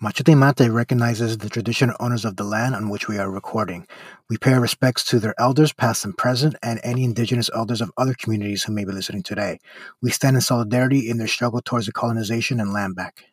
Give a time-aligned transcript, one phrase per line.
[0.00, 3.84] Machete Mate recognizes the traditional owners of the land on which we are recording.
[4.30, 7.90] We pay our respects to their elders, past and present, and any indigenous elders of
[7.96, 9.58] other communities who may be listening today.
[10.00, 13.24] We stand in solidarity in their struggle towards the colonization and land back.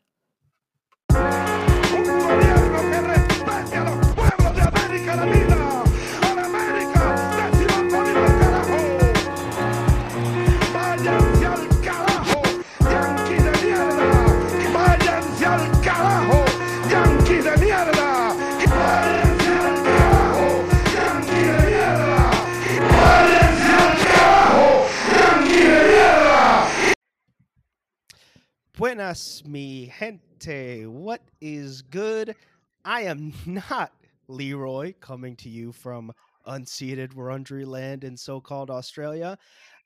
[28.78, 30.86] Buenas, mi gente.
[30.86, 32.36] What is good?
[32.84, 33.94] I am not
[34.28, 36.12] Leroy coming to you from
[36.46, 39.38] unceded Wurundjeri land in so called Australia.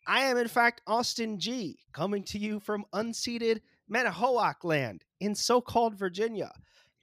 [0.08, 3.60] I am, in fact, Austin G coming to you from unceded
[3.94, 6.52] Manahoac land in so called Virginia.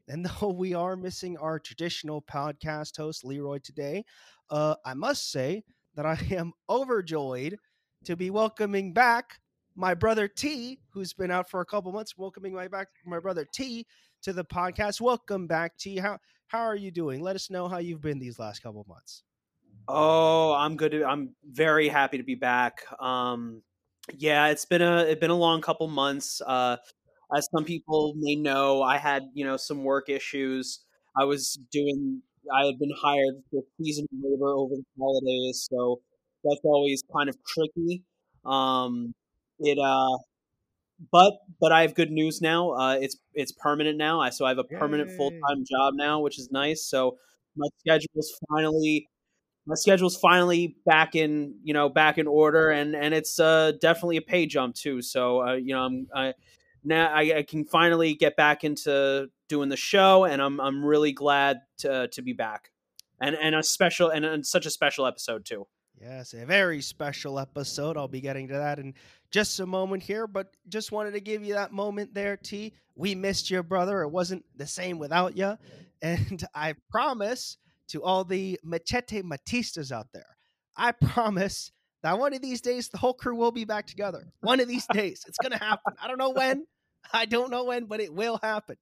[0.09, 4.05] And though we are missing our traditional podcast host, Leroy, today,
[4.51, 5.63] uh, I must say
[5.95, 7.59] that I am overjoyed
[8.07, 9.39] to be welcoming back
[9.77, 13.47] my brother T, who's been out for a couple months, welcoming my back my brother
[13.53, 13.87] T
[14.23, 15.01] to the podcast.
[15.01, 15.99] Welcome back, T.
[15.99, 16.19] How
[16.49, 17.21] how are you doing?
[17.21, 19.23] Let us know how you've been these last couple months.
[19.87, 21.03] Oh, I'm good.
[21.03, 22.85] I'm very happy to be back.
[23.01, 23.63] Um,
[24.17, 26.41] yeah, it's been a it's been a long couple months.
[26.45, 26.79] Uh,
[27.37, 30.81] as some people may know, I had you know some work issues.
[31.17, 32.23] I was doing.
[32.55, 36.01] I had been hired for seasonal labor over the holidays, so
[36.45, 38.05] that's always kind of tricky.
[38.45, 39.13] Um,
[39.59, 40.17] it uh
[41.13, 42.71] but but I have good news now.
[42.73, 44.21] Uh, it's it's permanent now.
[44.21, 46.87] I so I have a permanent full time job now, which is nice.
[46.87, 47.19] So
[47.57, 49.09] my schedule's finally
[49.67, 54.17] my schedule's finally back in you know back in order, and and it's uh, definitely
[54.17, 55.03] a pay jump too.
[55.03, 56.35] So uh, you know I'm I,
[56.85, 61.13] now I, I, can finally get back into doing the show, and I'm I'm really
[61.13, 62.71] glad to to be back,
[63.21, 65.67] and and a special and, and such a special episode too.
[66.01, 67.97] Yes, a very special episode.
[67.97, 68.95] I'll be getting to that in
[69.31, 72.75] just a moment here, but just wanted to give you that moment there, T.
[72.95, 74.03] We missed your brother.
[74.03, 75.57] It wasn't the same without you.
[76.03, 77.57] And I promise
[77.89, 80.37] to all the Machete Matistas out there,
[80.77, 84.31] I promise that one of these days the whole crew will be back together.
[84.41, 85.25] One of these days.
[85.27, 85.95] It's going to happen.
[86.03, 86.67] I don't know when.
[87.13, 88.77] I don't know when, but it will happen.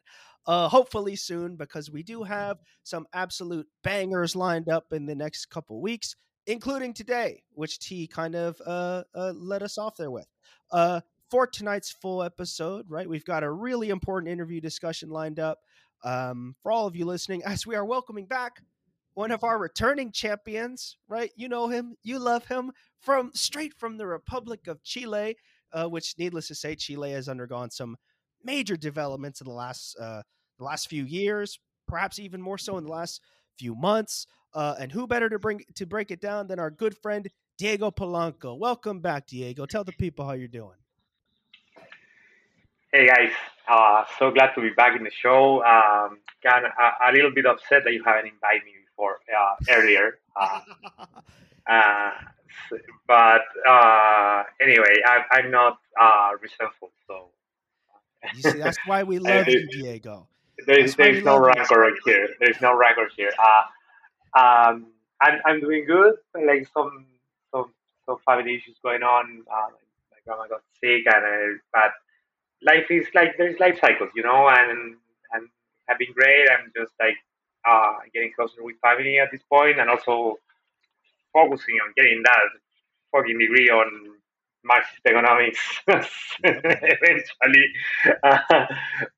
[0.47, 5.47] Uh, hopefully soon, because we do have some absolute bangers lined up in the next
[5.47, 10.27] couple weeks including today, which T kind of uh, uh, let us off there with.
[10.71, 11.01] Uh,
[11.31, 15.59] for tonight's full episode, right, we've got a really important interview discussion lined up
[16.05, 18.61] um, for all of you listening as we are welcoming back
[19.15, 21.31] one of our returning champions, right?
[21.37, 25.37] You know him, you love him from straight from the Republic of Chile,
[25.73, 27.97] uh, which, needless to say, Chile has undergone some
[28.43, 30.23] major developments in the last uh,
[30.59, 33.21] the last few years, perhaps even more so in the last
[33.59, 34.27] few months.
[34.53, 37.29] Uh, and who better to bring to break it down than our good friend
[37.59, 38.57] Diego Polanco?
[38.57, 39.67] Welcome back, Diego.
[39.67, 40.77] Tell the people how you're doing.
[42.93, 43.33] Hey guys,
[43.67, 45.65] uh, so glad to be back in the show.
[45.65, 49.57] Um, kind of, a, a, little bit upset that you haven't invited me before uh,
[49.69, 50.19] earlier.
[50.37, 50.61] Uh,
[51.67, 52.11] uh
[53.07, 56.93] but uh, anyway, I, am not uh, resentful.
[57.07, 57.31] So
[58.35, 60.29] you see, that's why we love you, Diego.
[60.67, 62.29] There's, there's no rancor here.
[62.41, 63.33] There's no record here.
[64.37, 64.87] Um,
[65.21, 66.15] I'm, I'm doing good.
[66.35, 67.07] Like some
[67.53, 67.73] some
[68.07, 69.45] some family issues going on.
[69.51, 69.71] Uh,
[70.11, 71.93] my grandma got sick, and uh, but
[72.63, 74.97] life is like there's life cycles, you know, and
[75.33, 75.49] and
[75.89, 76.49] have been great.
[76.51, 77.17] I'm just like
[77.69, 80.39] uh, getting closer with family at this point, and also
[81.33, 82.39] focusing on getting that
[83.13, 84.14] fucking degree on
[84.65, 85.61] Marxist economics
[86.43, 87.67] eventually.
[88.23, 88.39] Uh,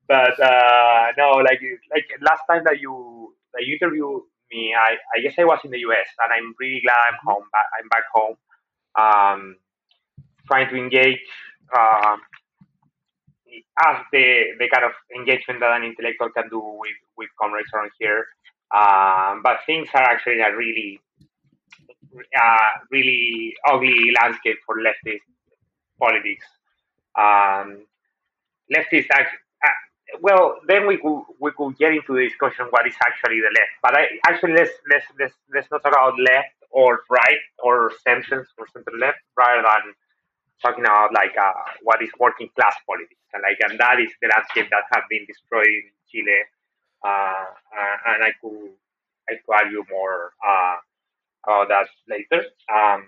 [0.09, 1.61] but uh, no, like
[1.93, 4.75] like last time that you that you interviewed me.
[4.75, 7.45] I, I guess I was in the US, and I'm really glad I'm home.
[7.53, 8.37] Back, I'm back home,
[8.99, 9.57] um,
[10.47, 11.21] trying to engage
[11.75, 12.17] uh,
[13.85, 17.91] as the the kind of engagement that an intellectual can do with with comrades around
[17.99, 18.27] here.
[18.75, 21.01] Um, but things are actually a really
[22.17, 25.23] uh, really ugly landscape for leftist
[25.99, 26.47] politics.
[27.17, 27.87] Um,
[28.75, 29.41] leftists actually,
[30.21, 33.75] well, then we could we could get into the discussion what is actually the left.
[33.83, 38.47] But I actually let's let's let's let's not talk about left or right or center
[38.59, 39.95] or center left rather than
[40.63, 41.53] talking about like uh,
[41.83, 45.25] what is working class politics and like and that is the landscape that has been
[45.27, 46.43] destroyed in Chile.
[47.05, 47.47] Uh,
[47.77, 48.71] uh, and I could
[49.29, 50.77] I could argue more uh,
[51.45, 52.45] about that later.
[52.73, 53.07] Um,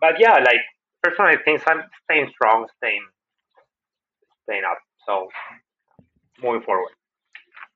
[0.00, 0.64] but yeah, like
[1.10, 3.06] personally, things I'm staying strong, staying
[4.44, 4.78] staying up.
[5.06, 5.28] So
[6.42, 6.90] moving forward.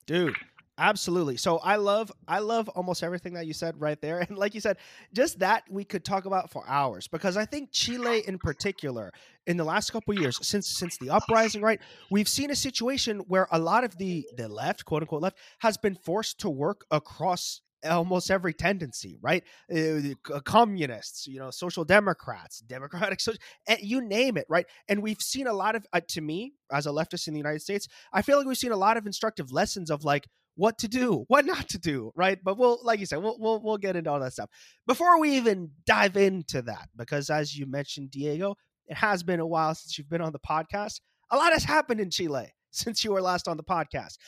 [0.06, 0.35] dude.
[0.82, 1.37] Absolutely.
[1.37, 4.21] So I love I love almost everything that you said right there.
[4.29, 4.79] And like you said,
[5.12, 9.12] just that we could talk about for hours because I think Chile in particular
[9.47, 11.81] in the last couple years since since the uprising, right?
[12.11, 15.76] We've seen a situation where a lot of the the left, quote unquote left, has
[15.76, 19.43] been forced to work across almost every tendency, right?
[19.75, 24.67] Uh, communists, you know, social democrats, democratic, social, eh, you name it, right?
[24.88, 27.62] And we've seen a lot of, uh, to me, as a leftist in the United
[27.62, 30.88] States, I feel like we've seen a lot of instructive lessons of like what to
[30.88, 32.38] do, what not to do, right?
[32.43, 34.50] But we'll, like you said, we'll we'll, we'll get into all that stuff
[34.87, 38.56] before we even dive into that, because as you mentioned, Diego,
[38.87, 41.00] it has been a while since you've been on the podcast.
[41.31, 44.19] A lot has happened in Chile since you were last on the podcast.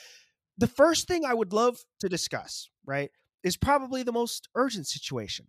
[0.59, 3.11] The first thing I would love to discuss, right,
[3.43, 5.47] is probably the most urgent situation.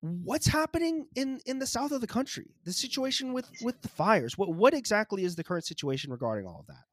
[0.00, 2.54] What's happening in in the south of the country?
[2.64, 4.36] The situation with with the fires.
[4.36, 6.84] What what exactly is the current situation regarding all of that?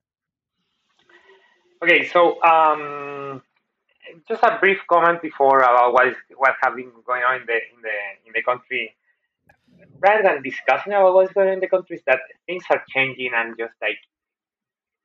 [1.84, 3.42] Okay, so um,
[4.28, 7.54] just a brief comment before about what is what have been going on in the
[7.54, 7.98] in the
[8.28, 8.96] in the country.
[10.00, 13.31] Rather than discussing about what's going on in the country, is that things are changing
[13.36, 13.98] and just like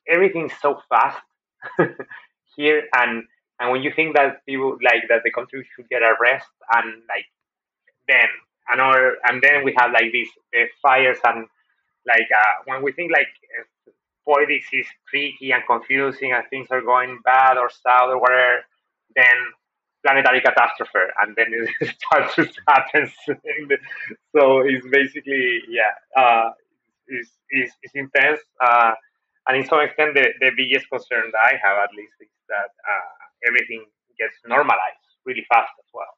[0.07, 1.23] everything's so fast
[2.57, 3.25] here, and
[3.61, 7.03] and when you think that people like that the country should get a rest and
[7.09, 7.27] like
[8.09, 8.29] then
[8.69, 10.29] another and then we have like these
[10.59, 11.47] uh, fires and
[12.07, 13.29] like uh, when we think like
[13.59, 13.65] uh,
[14.27, 18.61] politics is tricky and confusing and things are going bad or south or whatever,
[19.17, 19.39] then
[20.05, 21.47] planetary catastrophe and then
[21.81, 23.11] it starts to happen.
[24.37, 26.51] so it's basically yeah, uh,
[27.07, 28.41] it's, it's, it's intense.
[28.63, 28.93] Uh,
[29.49, 32.69] and in some extent, the, the biggest concern that I have, at least, is that
[32.85, 33.85] uh, everything
[34.19, 36.13] gets normalized really fast as well.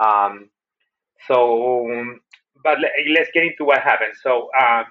[0.00, 0.50] Um,
[1.26, 2.16] so,
[2.62, 2.78] but
[3.08, 4.14] let's get into what happened.
[4.22, 4.86] So, um,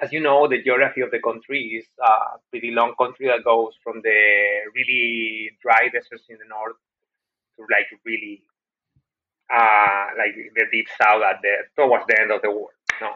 [0.00, 3.72] as you know, the geography of the country is a pretty long country that goes
[3.84, 4.20] from the
[4.74, 6.76] really dry deserts in the north
[7.56, 8.42] to like really
[9.52, 12.70] uh, like the deep south at the towards the end of the war.
[13.00, 13.10] No?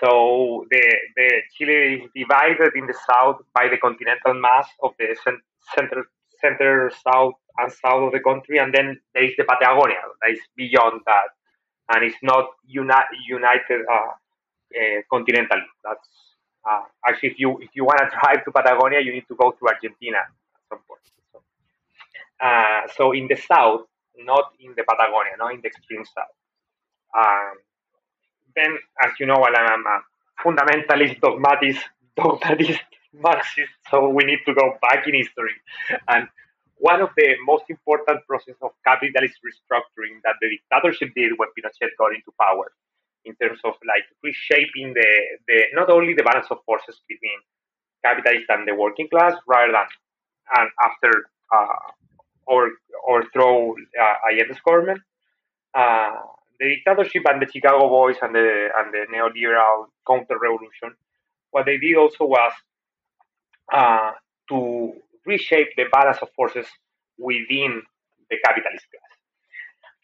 [0.00, 0.82] So the
[1.16, 5.16] the Chile is divided in the south by the continental mass of the
[5.74, 6.04] center
[6.40, 10.40] center, south, and south of the country, and then there is the Patagonia that is
[10.56, 11.30] beyond that,
[11.94, 14.12] and it's not uni- united uh,
[14.76, 15.68] uh, continentally.
[15.84, 16.08] That's
[16.70, 19.52] uh, actually if you if you want to drive to Patagonia, you need to go
[19.58, 21.02] through Argentina at some point.
[21.32, 21.40] So,
[22.46, 23.82] uh, so in the south,
[24.18, 26.36] not in the Patagonia, not in the extreme south.
[27.16, 27.58] Um,
[28.56, 30.00] then, as you know, I'm a
[30.44, 31.80] fundamentalist, dogmatist,
[32.16, 32.80] dogmatist
[33.12, 35.54] Marxist, so we need to go back in history.
[36.08, 36.28] And
[36.76, 41.90] one of the most important processes of capitalist restructuring that the dictatorship did when Pinochet
[41.98, 42.72] got into power,
[43.24, 45.10] in terms of like reshaping the,
[45.46, 47.38] the not only the balance of forces between
[48.04, 49.86] capitalists and the working class, rather than
[50.56, 51.10] and after
[51.54, 51.92] uh,
[52.46, 52.70] or
[53.06, 55.00] overthrow uh, Allende's government,
[55.74, 56.16] uh,
[56.58, 60.96] the dictatorship and the Chicago Boys and the and the neoliberal counter revolution,
[61.50, 62.52] what they did also was
[63.72, 64.12] uh,
[64.48, 64.92] to
[65.26, 66.66] reshape the balance of forces
[67.18, 67.82] within
[68.30, 69.10] the capitalist class.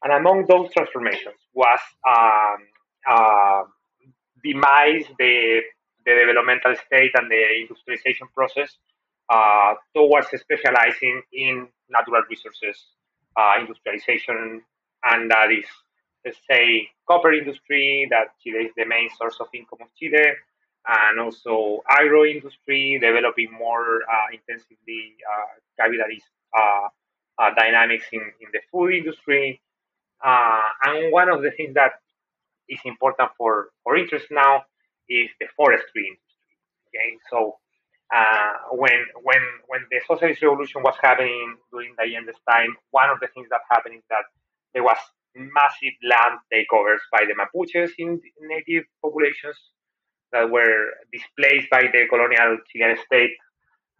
[0.04, 2.58] And among those transformations was um,
[3.08, 3.62] uh,
[4.44, 5.60] demise the,
[6.04, 8.76] the developmental state and the industrialization process
[9.28, 12.76] uh, towards specializing in natural resources
[13.36, 14.62] uh, industrialization,
[15.04, 15.64] and that is,
[16.24, 20.32] let's say, copper industry, that Chile is the main source of income of Chile,
[20.86, 26.26] and also agro industry, developing more uh, intensively uh, capitalist
[26.56, 29.60] uh, dynamics in, in the food industry.
[30.22, 31.92] And one of the things that
[32.68, 34.64] is important for, for interest now
[35.08, 36.54] is the forestry industry.
[36.88, 37.56] Okay, so
[38.14, 43.10] uh, when when when the socialist revolution was happening during the end Allende's time, one
[43.10, 44.24] of the things that happened is that
[44.74, 44.96] there was
[45.34, 49.58] massive land takeovers by the Mapuches in native populations
[50.32, 53.36] that were displaced by the colonial Chilean state.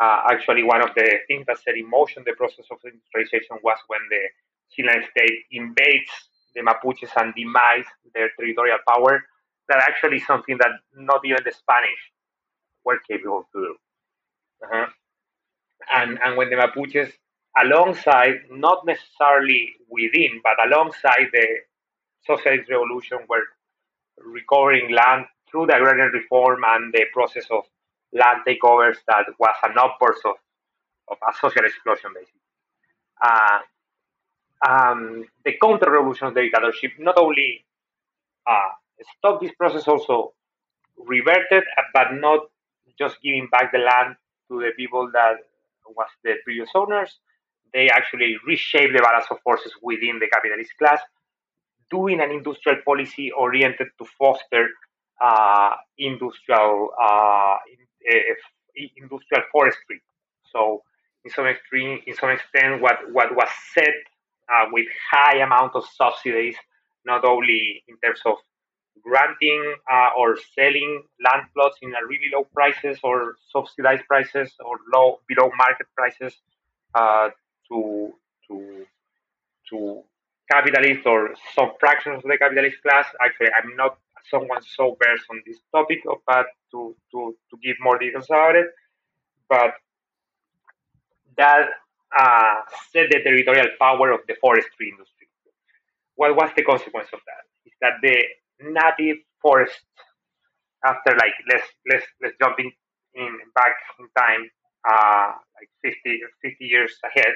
[0.01, 3.79] Uh, actually, one of the things that set in motion the process of industrialization was
[3.87, 4.23] when the
[4.73, 6.11] Chilean state invades
[6.55, 9.23] the Mapuches and demise their territorial power.
[9.69, 12.03] That actually is something that not even the Spanish
[12.85, 13.75] were capable to do.
[14.65, 14.87] Uh-huh.
[15.93, 17.13] And, and when the Mapuches,
[17.61, 21.47] alongside, not necessarily within, but alongside the
[22.27, 23.43] socialist revolution, were
[24.19, 27.65] recovering land through the agrarian reform and the process of
[28.13, 30.37] land takeovers that was an outburst of,
[31.09, 32.41] of a social explosion, basically.
[33.23, 33.59] Uh,
[34.69, 37.65] um, the counter-revolution of the dictatorship not only
[38.47, 38.71] uh,
[39.19, 40.33] stopped this process, also
[40.97, 42.41] reverted, but not
[42.99, 44.17] just giving back the land
[44.49, 45.37] to the people that
[45.89, 47.19] was the previous owners.
[47.75, 51.01] They actually reshaped the balance of forces within the capitalist class,
[51.91, 54.86] doing an industrial policy oriented to foster uh,
[55.99, 57.57] industrial uh,
[58.97, 60.03] industrial forestry.
[60.53, 60.83] So,
[61.25, 63.95] in some extreme, in some extent, what what was said
[64.49, 66.57] uh, with high amount of subsidies,
[67.05, 68.37] not only in terms of
[69.03, 74.79] granting uh, or selling land plots in a really low prices or subsidized prices or
[74.93, 76.35] low below market prices
[76.95, 77.29] uh,
[77.69, 78.13] to
[78.49, 78.85] to
[79.71, 80.03] to
[80.51, 83.07] capitalists or some fractions of the capitalist class.
[83.21, 83.99] Actually, I'm not
[84.31, 88.67] someone so versed on this topic, but to to to give more details about it.
[89.49, 89.75] But
[91.37, 91.69] that
[92.17, 92.57] uh,
[92.93, 95.29] set the territorial power of the forestry industry.
[96.17, 97.45] What was the consequence of that?
[97.67, 98.17] Is that the
[98.61, 99.85] native forest
[100.85, 102.73] after like let's let's let's jump in,
[103.15, 104.49] in back in time
[104.89, 107.35] uh, like 50 50 years ahead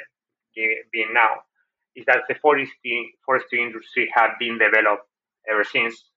[0.93, 1.43] being now
[1.97, 5.07] is that the forestry forestry industry had been developed
[5.51, 6.10] ever since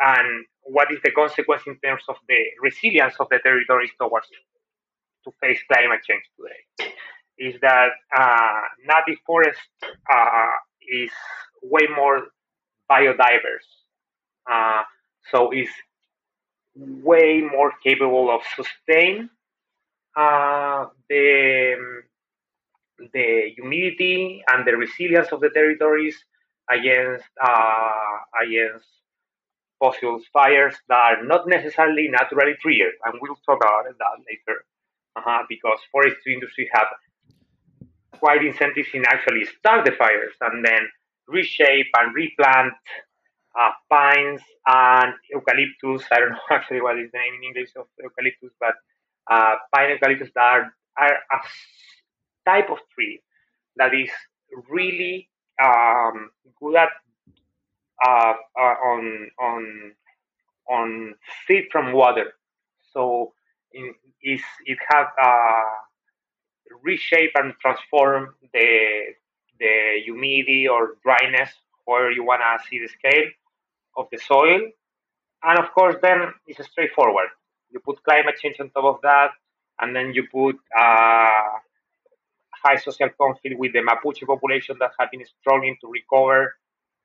[0.00, 4.26] and what is the consequence in terms of the resilience of the territories towards
[5.24, 6.92] to face climate change today?
[7.38, 9.60] Is that uh, native forest
[10.12, 10.50] uh,
[10.88, 11.10] is
[11.62, 12.28] way more
[12.90, 13.68] biodiverse
[14.50, 14.82] uh,
[15.30, 15.70] so it's
[16.76, 19.28] way more capable of sustain
[20.16, 21.76] uh, the
[23.12, 26.16] the humidity and the resilience of the territories
[26.70, 28.86] against uh, against
[29.78, 34.64] fossil fires that are not necessarily naturally triggered, and we'll talk about that later.
[35.16, 36.86] Uh-huh, because forestry industry have
[38.18, 40.88] quite incentives in actually start the fires and then
[41.26, 42.72] reshape and replant
[43.58, 46.06] uh, pines and eucalyptus.
[46.12, 48.74] I don't know actually what is the name in English of eucalyptus, but
[49.30, 51.38] uh, pine eucalyptus that are, are a
[52.48, 53.20] type of tree
[53.76, 54.10] that is
[54.70, 55.28] really
[55.62, 56.30] um,
[56.60, 56.90] good at
[58.04, 59.92] uh, uh, on on
[60.68, 61.14] on
[61.46, 62.32] feed from water.
[62.92, 63.32] So
[64.22, 65.62] is it has uh,
[66.82, 69.14] reshape and transform the
[69.58, 71.50] the humidity or dryness
[71.84, 73.28] where you want to see the scale
[73.96, 74.60] of the soil.
[75.42, 77.28] And of course, then it's straightforward.
[77.70, 79.30] You put climate change on top of that,
[79.80, 81.48] and then you put uh,
[82.62, 86.56] high social conflict with the Mapuche population that have been struggling to recover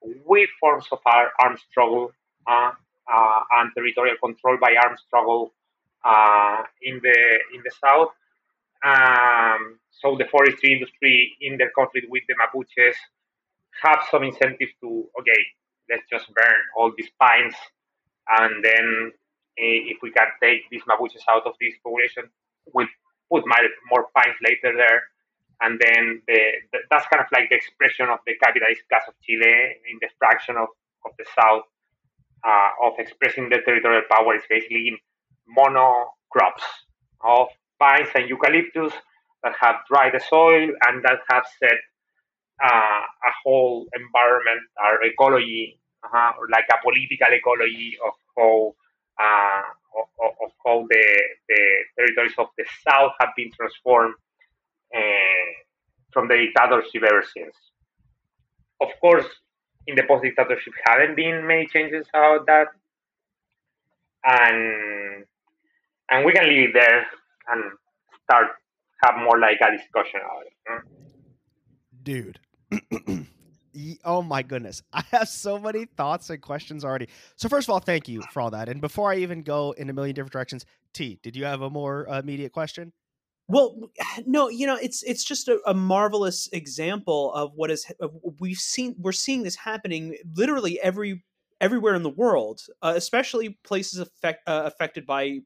[0.03, 2.11] with forms of armed struggle
[2.47, 2.71] uh,
[3.11, 5.53] uh, and territorial control by armed struggle
[6.03, 8.09] uh, in the in the south.
[8.83, 12.95] Um, so the forestry industry in their conflict with the Mapuches
[13.81, 15.41] have some incentive to okay,
[15.89, 17.55] let's just burn all these pines,
[18.39, 19.11] and then
[19.57, 22.29] eh, if we can take these Mapuches out of this population,
[22.73, 22.87] we'll
[23.31, 23.43] put
[23.89, 25.03] more pines later there
[25.63, 26.39] and then the,
[26.71, 30.09] the, that's kind of like the expression of the capitalist class of Chile in the
[30.19, 30.67] fraction of,
[31.05, 31.63] of the South
[32.43, 34.97] uh, of expressing the territorial power is basically in
[35.47, 36.67] monocrops
[37.23, 37.47] of
[37.79, 38.93] pines and eucalyptus
[39.43, 41.79] that have dried the soil and that have set
[42.63, 48.73] uh, a whole environment or ecology, uh, or like a political ecology of how
[49.19, 49.63] uh,
[49.99, 50.07] of,
[50.41, 51.05] of, how the,
[51.49, 51.61] the
[51.97, 54.15] territories of the south have been transformed.
[54.15, 54.22] uh,
[56.11, 57.55] from the dictatorship ever since.
[58.81, 59.25] Of course,
[59.87, 62.67] in the post dictatorship, haven't been many changes about that,
[64.23, 65.25] and
[66.09, 67.05] and we can leave it there
[67.49, 67.63] and
[68.23, 68.47] start
[69.03, 70.83] have more like a discussion about it.
[72.03, 72.39] Dude.
[74.05, 74.81] oh my goodness.
[74.93, 77.07] I have so many thoughts and questions already.
[77.35, 78.69] So first of all, thank you for all that.
[78.69, 81.69] And before I even go in a million different directions, T, did you have a
[81.69, 82.93] more uh, immediate question?
[83.47, 83.89] Well,
[84.25, 87.85] no, you know, it's it's just a, a marvelous example of what is
[88.39, 88.95] we've seen.
[88.99, 91.23] We're seeing this happening literally every
[91.61, 95.39] everywhere in the world, uh, especially places affect, uh, affected by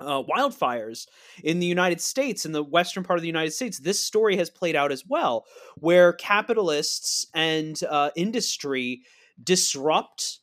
[0.00, 1.06] uh, wildfires
[1.44, 3.78] in the United States, in the western part of the United States.
[3.80, 9.02] This story has played out as well, where capitalists and uh, industry
[9.42, 10.40] disrupt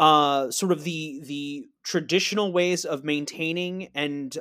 [0.00, 4.36] uh, sort of the the traditional ways of maintaining and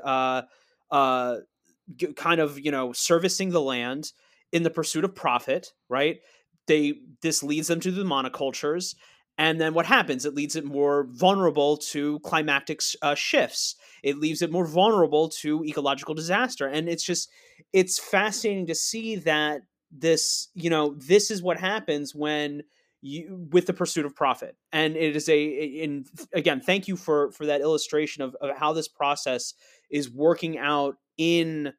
[2.16, 4.12] kind of you know servicing the land
[4.52, 6.20] in the pursuit of profit right?
[6.68, 8.96] They this leads them to the monocultures
[9.38, 10.26] and then what happens?
[10.26, 13.76] It leads it more vulnerable to climatic uh, shifts.
[14.04, 17.30] It leaves it more vulnerable to ecological disaster and it's just
[17.74, 22.64] it's fascinating to see that this you know this is what happens when
[23.02, 24.56] you with the pursuit of profit.
[24.72, 28.74] And it is a in again thank you for for that illustration of, of how
[28.74, 29.54] this process
[29.90, 31.74] is working out in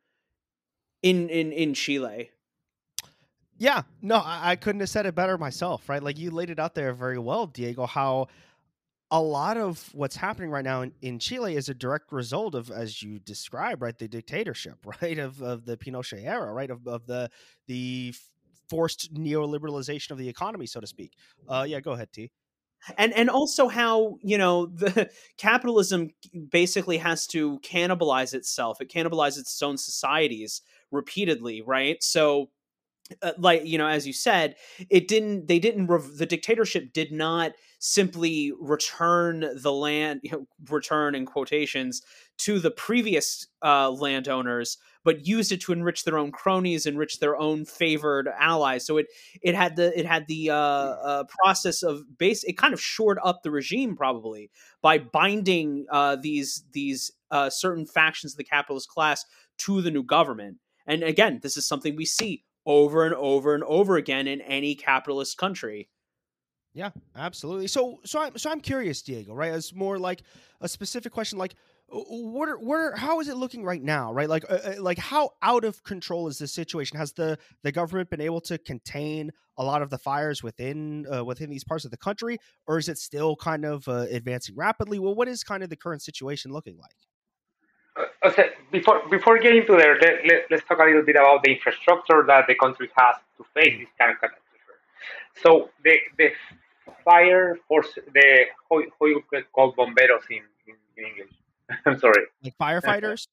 [1.03, 2.31] in in in Chile.
[3.59, 6.03] Yeah, no, I, I couldn't have said it better myself, right?
[6.03, 8.27] Like you laid it out there very well, Diego, how
[9.13, 12.71] a lot of what's happening right now in, in Chile is a direct result of,
[12.71, 17.07] as you described, right, the dictatorship, right, of, of the Pinochet era, right, of, of
[17.07, 17.31] the
[17.69, 18.15] the
[18.69, 21.13] forced neoliberalization of the economy, so to speak.
[21.47, 22.31] Uh, yeah, go ahead, T.
[22.97, 26.09] And and also how you know the capitalism
[26.51, 28.81] basically has to cannibalize itself.
[28.81, 30.63] It cannibalizes its own societies
[30.93, 32.03] repeatedly, right?
[32.03, 32.51] So
[33.23, 34.55] uh, like you know as you said
[34.91, 40.47] it didn't they didn't rev- the dictatorship did not simply return the land you know,
[40.71, 42.01] return in quotations
[42.39, 47.37] to the previous uh, landowners but used it to enrich their own cronies enrich their
[47.37, 48.87] own favored allies.
[48.87, 49.07] So it
[49.43, 53.19] it had the it had the uh, uh, process of base it kind of shored
[53.25, 58.89] up the regime probably by binding uh, these these uh, certain factions of the capitalist
[58.89, 59.25] class
[59.59, 63.65] to the new government and again this is something we see over and over and
[63.65, 65.89] over again in any capitalist country.
[66.75, 67.67] Yeah, absolutely.
[67.67, 69.35] So, so I'm so I'm curious, Diego.
[69.35, 70.23] Right, it's more like
[70.61, 71.55] a specific question, like
[71.95, 75.29] what are where how is it looking right now right like uh, uh, like how
[75.43, 79.65] out of control is this situation has the the government been able to contain a
[79.65, 82.97] lot of the fires within uh, within these parts of the country or is it
[82.97, 86.79] still kind of uh, advancing rapidly well what is kind of the current situation looking
[86.79, 86.97] like
[88.25, 91.53] okay, before before getting to there, let, let, let's talk a little bit about the
[91.53, 94.43] infrastructure that the country has to face this kind of catastrophe.
[95.43, 96.31] So the the
[97.05, 101.33] fire force, the how, how you call bomberos in, in, in English?
[101.87, 102.27] I'm sorry.
[102.43, 103.27] Like firefighters.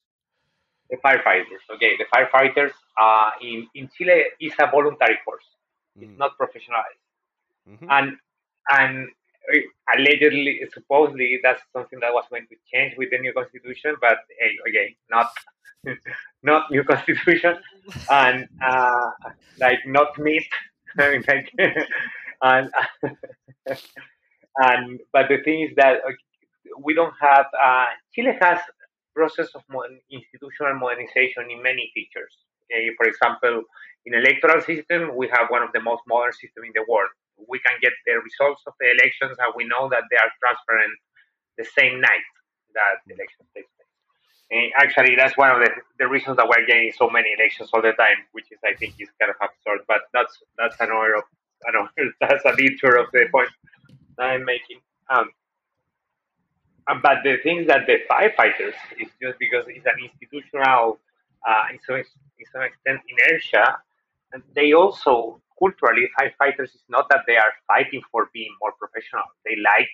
[0.90, 1.62] the firefighters.
[1.74, 5.44] Okay, the firefighters uh, in in Chile is a voluntary force.
[5.98, 6.02] Mm.
[6.02, 7.02] It's not professionalized,
[7.68, 7.86] mm-hmm.
[7.90, 8.16] and
[8.70, 9.08] and
[9.96, 13.96] allegedly, supposedly, that's something that was going to change with the new constitution.
[14.00, 15.30] But hey, again, not
[16.42, 17.56] not new constitution,
[18.10, 19.10] and uh,
[19.58, 20.46] like not meat.
[20.98, 21.52] like,
[22.42, 22.70] and
[24.56, 26.00] and but the thing is that
[26.82, 28.60] we don't have uh, Chile has
[29.14, 32.32] process of modern, institutional modernization in many features.
[32.64, 32.90] Okay?
[32.96, 33.64] For example,
[34.06, 37.10] in electoral system, we have one of the most modern systems in the world
[37.48, 40.94] we can get the results of the elections and we know that they are transparent
[41.58, 42.26] the same night
[42.74, 43.88] that the election takes place.
[44.50, 47.82] And actually, that's one of the, the reasons that we're getting so many elections all
[47.82, 49.86] the time, which is I think is kind of absurd.
[49.88, 51.24] But that's that's another of
[51.66, 53.50] another that's a detour of the point
[54.18, 54.80] that I'm making.
[55.10, 55.30] Um,
[57.02, 60.98] but the thing that the firefighters is just because it's an institutional,
[61.48, 63.78] uh, in some, in some extent, inertia,
[64.32, 69.24] and they also culturally, firefighters is not that they are fighting for being more professional.
[69.44, 69.88] They like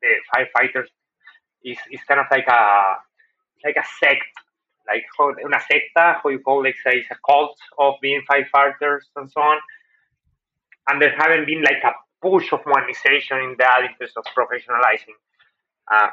[0.00, 0.86] the firefighters
[1.64, 2.96] is, is kind of like a
[3.64, 4.32] like a sect,
[4.86, 9.30] like una secta, how you call it, say, it's a cult of being firefighters and
[9.30, 9.58] so on.
[10.88, 15.16] And there haven't been like a push of modernization in that in terms of professionalizing.
[15.90, 16.08] Uh,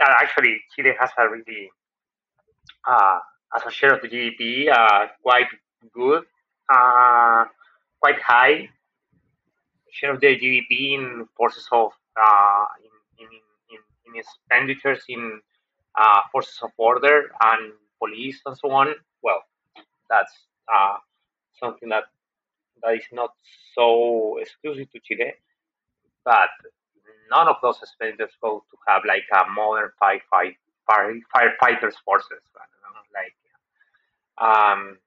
[0.00, 1.70] that actually Chile has a really,
[2.88, 3.18] uh,
[3.54, 5.46] as a share of the GDP, uh, quite
[5.92, 6.24] good
[6.68, 7.44] uh,
[8.00, 8.68] quite high
[9.90, 12.64] share of the GDP in forces of uh,
[13.18, 13.30] in, in,
[13.70, 15.40] in, in, expenditures in
[15.98, 18.94] uh, forces of order and police and so on.
[19.22, 19.42] Well,
[20.08, 20.32] that's
[20.72, 20.96] uh,
[21.60, 22.04] something that
[22.82, 23.30] that is not
[23.74, 25.32] so exclusive to Chile,
[26.24, 26.50] but
[27.30, 32.42] none of those expenditures go to have like a modern fight, fight, fire, firefighters forces.
[33.14, 33.34] Like,
[34.38, 34.98] um,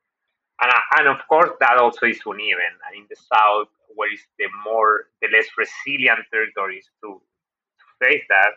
[0.62, 2.74] and, and of course that also is uneven.
[2.88, 8.24] And in the south, where is the more the less resilient territories to, to face
[8.30, 8.54] that,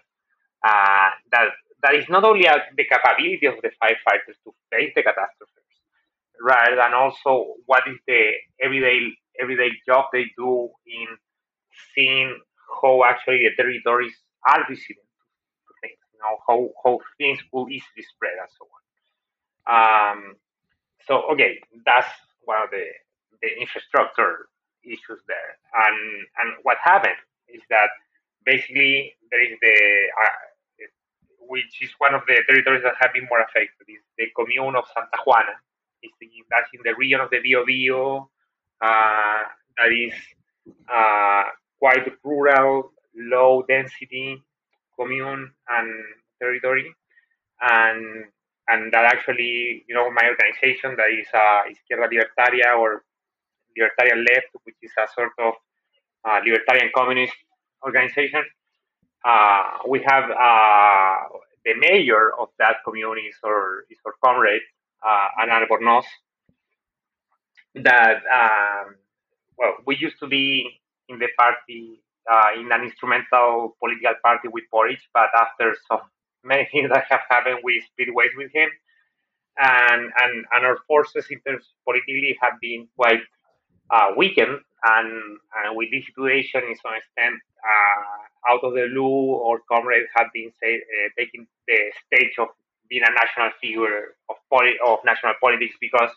[0.64, 1.48] uh, that
[1.82, 5.54] that is not only a, the capability of the firefighters to face the catastrophes,
[6.42, 8.32] rather than also what is the
[8.62, 11.06] everyday everyday job they do in
[11.94, 12.38] seeing
[12.82, 14.14] how actually the territories
[14.46, 15.06] are resilient
[15.66, 18.82] to things, you know, how, how things will easily spread and so on.
[19.68, 20.34] Um,
[21.08, 22.08] so okay, that's
[22.44, 22.84] one of the
[23.42, 24.48] the infrastructure
[24.84, 25.50] issues there.
[25.74, 25.98] And
[26.38, 27.18] and what happened
[27.48, 27.88] is that
[28.44, 29.76] basically there is the
[30.20, 30.36] uh,
[31.48, 34.84] which is one of the territories that have been more affected is the commune of
[34.92, 35.56] Santa Juana.
[36.02, 38.30] It's the, that's in the region of the Bio Bio.
[38.80, 39.42] Uh,
[39.78, 40.14] that is
[40.92, 41.44] uh,
[41.78, 44.44] quite rural, low density
[44.98, 45.88] commune and
[46.40, 46.94] territory.
[47.60, 48.26] And
[48.68, 53.04] and that actually, you know, my organization that is uh, Izquierda Libertaria or
[53.76, 55.54] Libertarian Left, which is a sort of
[56.24, 57.34] uh, libertarian communist
[57.84, 58.42] organization.
[59.24, 61.16] Uh, we have uh,
[61.64, 64.62] the mayor of that community is our, is our comrade,
[65.06, 66.04] uh, Albornoz
[67.74, 68.96] that um,
[69.56, 72.00] well, we used to be in the party
[72.30, 76.00] uh, in an instrumental political party with Boric, but after some
[76.44, 78.70] many things that have happened, we split ways with him,
[79.58, 83.20] and and, and our forces in terms politically have been quite
[83.90, 89.36] uh, weakened, and, and with this situation, in some extent, uh, out of the blue,
[89.44, 92.48] our comrades have been say, uh, taking the stage of
[92.88, 96.10] being a national figure of poli- of national politics because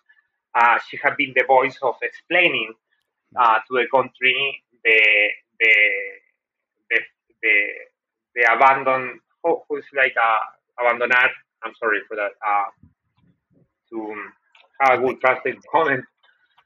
[0.55, 2.73] uh, she had been the voice of explaining
[3.37, 5.01] uh, to the country the
[5.59, 5.73] the
[6.89, 6.99] the
[7.41, 7.55] the,
[8.35, 11.29] the abandon who's like uh, abandonar.
[11.63, 12.31] I'm sorry for that.
[12.45, 12.87] Uh,
[13.89, 14.15] to
[14.79, 16.03] how I would translate the comment.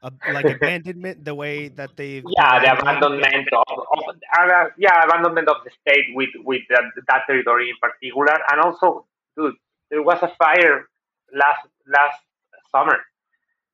[0.02, 4.02] Uh, like abandonment, the way that they yeah, the abandonment of, of
[4.38, 9.06] uh, yeah, abandonment of the state with with that, that territory in particular, and also,
[9.36, 9.54] dude,
[9.90, 10.88] there was a fire
[11.34, 12.20] last last
[12.70, 12.98] summer,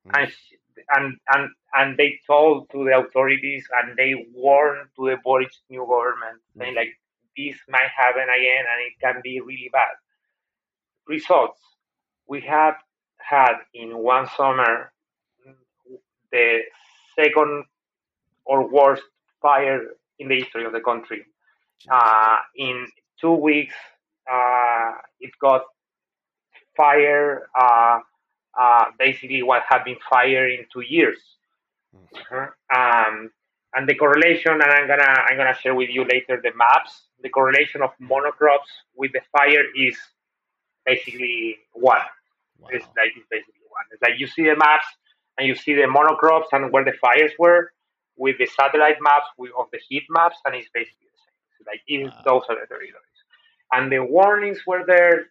[0.07, 0.19] mm.
[0.19, 0.31] and
[0.95, 5.85] and and and they told to the authorities and they warned to the Boric's new
[5.85, 6.89] government saying like
[7.37, 9.95] this might happen again and it can be really bad.
[11.07, 11.59] Results:
[12.27, 12.75] We have
[13.17, 14.91] had in one summer
[16.31, 16.59] the
[17.15, 17.65] second
[18.45, 19.03] or worst
[19.41, 19.81] fire
[20.19, 21.25] in the history of the country.
[21.89, 22.87] Uh, in
[23.19, 23.75] two weeks,
[24.31, 25.63] uh, it got
[26.75, 27.47] fire.
[27.59, 27.99] Uh,
[28.59, 31.17] uh, basically what had been fire in two years.
[32.75, 33.31] Um,
[33.75, 37.03] and the correlation, and I'm gonna I'm gonna share with you later the maps.
[37.21, 39.97] The correlation of monocrops with the fire is
[40.85, 41.97] basically one.
[42.59, 42.69] Wow.
[42.71, 43.85] It's like it's basically one.
[43.91, 44.85] It's like you see the maps
[45.37, 47.71] and you see the monocrops and where the fires were
[48.15, 51.39] with the satellite maps with, of the heat maps, and it's basically the same.
[51.57, 52.21] So like in wow.
[52.25, 52.93] those are the territories,
[53.71, 55.27] and the warnings were there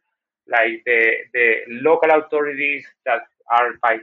[0.51, 3.99] like the the local authorities that are by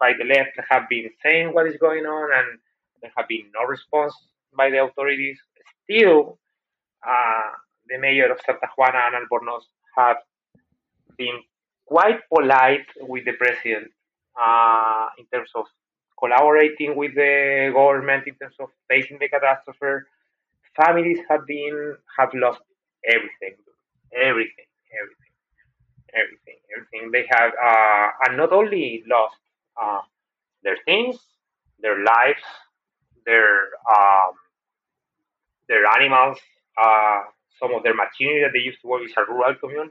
[0.00, 2.58] by the left have been saying what is going on and
[3.02, 4.14] there have been no response
[4.56, 5.38] by the authorities.
[5.84, 6.38] Still,
[7.06, 7.50] uh,
[7.88, 9.62] the mayor of Santa Juana and Albornoz
[9.96, 10.16] have
[11.16, 11.40] been
[11.86, 13.90] quite polite with the president
[14.40, 15.66] uh, in terms of
[16.18, 20.04] collaborating with the government in terms of facing the catastrophe.
[20.76, 22.60] Families have been have lost
[23.04, 23.56] everything,
[24.14, 24.68] everything,
[25.00, 25.28] everything
[26.14, 27.10] everything, everything.
[27.12, 29.36] They have uh, and not only lost
[29.80, 30.00] uh,
[30.62, 31.16] their things,
[31.80, 32.42] their lives,
[33.28, 33.52] their
[33.96, 34.32] um,
[35.68, 36.38] their animals,
[36.76, 37.20] uh,
[37.60, 39.90] some of their machinery that they used to work is a rural commune.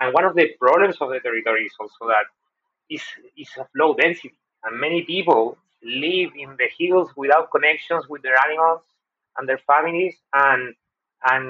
[0.00, 2.26] And one of the problems of the territory is also that
[2.88, 3.04] it's,
[3.36, 8.38] it's of low density, and many people live in the hills without connections with their
[8.46, 8.82] animals
[9.36, 10.74] and their families, and
[11.32, 11.46] and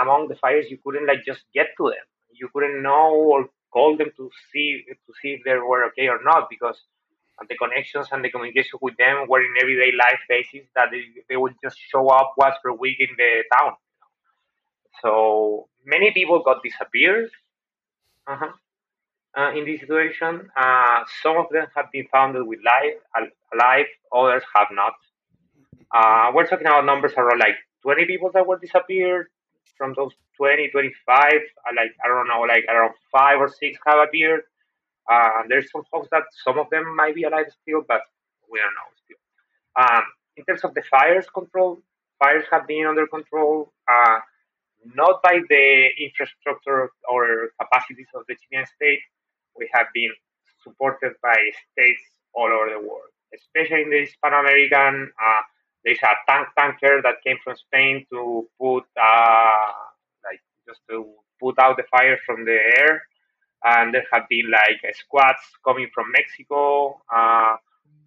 [0.00, 2.06] among the fires you couldn't like just get to them
[2.38, 6.20] you couldn't know or call them to see to see if they were okay or
[6.22, 6.78] not because
[7.48, 11.36] the connections and the communication with them were in everyday life basis that they, they
[11.36, 13.72] would just show up once per week in the town.
[15.02, 17.30] So many people got disappeared
[18.26, 18.52] uh-huh,
[19.36, 20.50] uh, in this situation.
[20.56, 22.94] Uh, some of them have been found with life,
[23.52, 24.94] alive, others have not.
[25.94, 29.28] Uh, we're talking about numbers around like 20 people that were disappeared,
[29.76, 31.32] from those 20, 25,
[31.76, 34.42] like, I don't know, like around five or six have appeared.
[35.10, 38.02] Uh, there's some hopes that some of them might be alive still, but
[38.50, 39.22] we don't know still.
[39.76, 40.02] Um,
[40.36, 41.80] in terms of the fires control,
[42.18, 44.18] fires have been under control, uh,
[44.94, 49.00] not by the infrastructure or capacities of the Chilean state.
[49.56, 50.12] We have been
[50.62, 51.36] supported by
[51.72, 52.02] states
[52.34, 55.42] all over the world, especially in the Hispano-American uh,
[55.86, 59.72] there's a tank tanker that came from Spain to put uh,
[60.26, 61.06] like just to
[61.40, 63.02] put out the fire from the air,
[63.64, 67.56] and there have been like squads coming from Mexico, uh,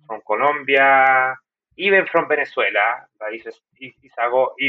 [0.07, 1.35] from Colombia,
[1.77, 3.07] even from Venezuela.
[3.19, 4.59] That is a, a, a,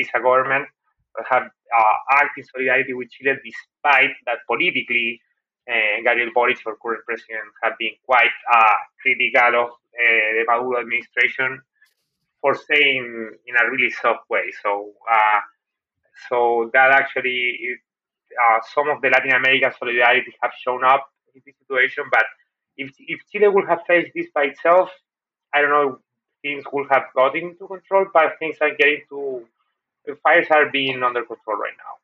[0.00, 0.68] is a government
[1.16, 5.20] that have uh, act in solidarity with Chile despite that politically
[5.68, 11.60] uh, Gabriel Boric, current president, have been quite uh, critical of uh, the Maduro administration
[12.40, 14.50] for saying in a really soft way.
[14.62, 15.40] So, uh,
[16.28, 17.76] so that actually,
[18.42, 22.04] uh, some of the Latin American solidarity have shown up in this situation.
[22.10, 22.24] But
[22.76, 24.90] if if Chile would have faced this by itself,
[25.54, 25.98] I don't know,
[26.42, 28.06] things would have gotten into control.
[28.12, 29.46] But things are getting to
[30.22, 31.94] fires are being under control right now.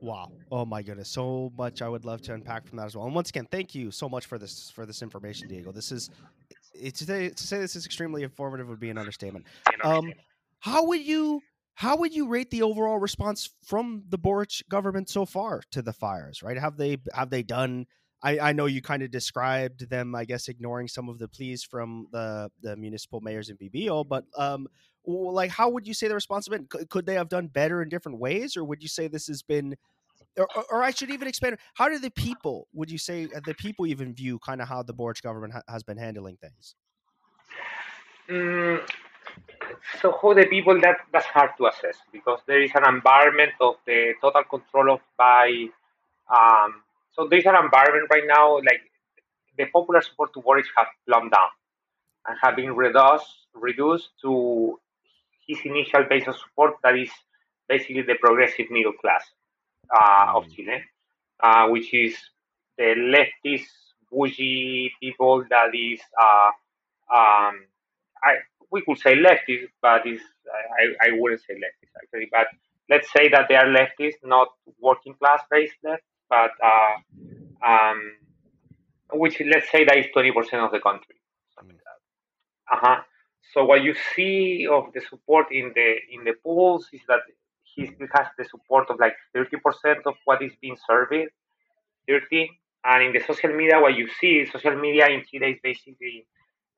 [0.00, 0.32] Wow.
[0.52, 1.08] Oh my goodness.
[1.08, 3.06] So much I would love to unpack from that as well.
[3.06, 5.72] And once again, thank you so much for this for this information, Diego.
[5.72, 6.10] This is
[6.74, 9.46] to say, to say this is extremely informative would be an understatement.
[9.82, 10.12] Um,
[10.58, 11.42] how would you
[11.74, 15.92] How would you rate the overall response from the Boric government so far to the
[15.92, 16.42] fires?
[16.42, 16.58] Right?
[16.58, 17.86] Have they have they done?
[18.22, 21.64] I, I know you kind of described them, I guess, ignoring some of the pleas
[21.64, 24.66] from the the municipal mayors in Bio Bio, but um,
[25.04, 26.66] like, how would you say the response has been?
[26.88, 29.76] Could they have done better in different ways, or would you say this has been
[30.36, 31.58] or, or, I should even expand.
[31.74, 32.66] How do the people?
[32.72, 35.62] Would you say uh, the people even view kind of how the Boric government ha-
[35.68, 36.74] has been handling things?
[38.28, 38.88] Mm,
[40.00, 43.76] so how the people that that's hard to assess because there is an environment of
[43.86, 45.66] the total control of by.
[46.34, 48.90] Um, so there is an environment right now like
[49.56, 51.48] the popular support to Boric has plumbed down
[52.26, 54.80] and have been reduced reduced to
[55.46, 57.10] his initial base of support that is
[57.68, 59.24] basically the progressive middle class
[59.94, 60.54] uh, of mm.
[60.54, 60.82] Chile,
[61.40, 62.16] uh, which is
[62.78, 63.66] the leftist
[64.10, 66.50] bougie people that is, uh,
[67.14, 67.64] um,
[68.22, 68.38] I
[68.70, 72.46] we could say leftist, but I, I wouldn't say leftist actually, but
[72.90, 74.48] let's say that they are leftist, not
[74.80, 78.00] working class based left, but uh, um,
[79.12, 81.16] which let's say that is twenty percent of the country,
[81.56, 81.76] like.
[82.72, 82.96] Uh huh.
[83.52, 87.20] So what you see of the support in the in the polls is that
[87.62, 91.28] he still has the support of like 30% of what is being surveyed,
[92.08, 92.50] 30.
[92.84, 96.26] And in the social media, what you see, is social media in Chile is basically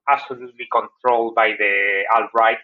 [0.09, 2.59] absolutely controlled by the alt right,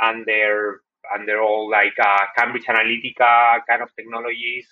[0.00, 0.80] and they're
[1.14, 4.66] and they're all like uh, Cambridge Analytica kind of technologies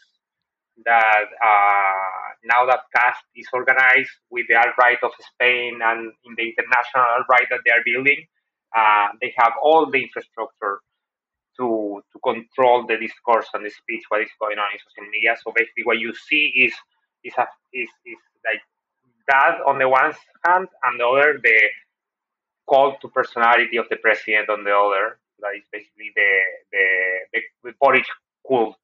[0.85, 6.35] that uh, now that Kast is organized with the alt right of Spain and in
[6.37, 8.25] the international alt right that they are building,
[8.77, 10.81] uh, they have all the infrastructure
[11.59, 15.37] to to control the discourse and the speech, what is going on in social media.
[15.45, 16.75] So basically, what you see is
[17.25, 18.63] is a, is, is like
[19.29, 20.13] that on the one
[20.45, 21.61] hand, and the other the
[22.67, 25.19] call to personality of the president on the other.
[25.41, 26.31] That is basically the
[26.73, 26.87] the
[27.33, 28.07] the, the Boric
[28.47, 28.77] cult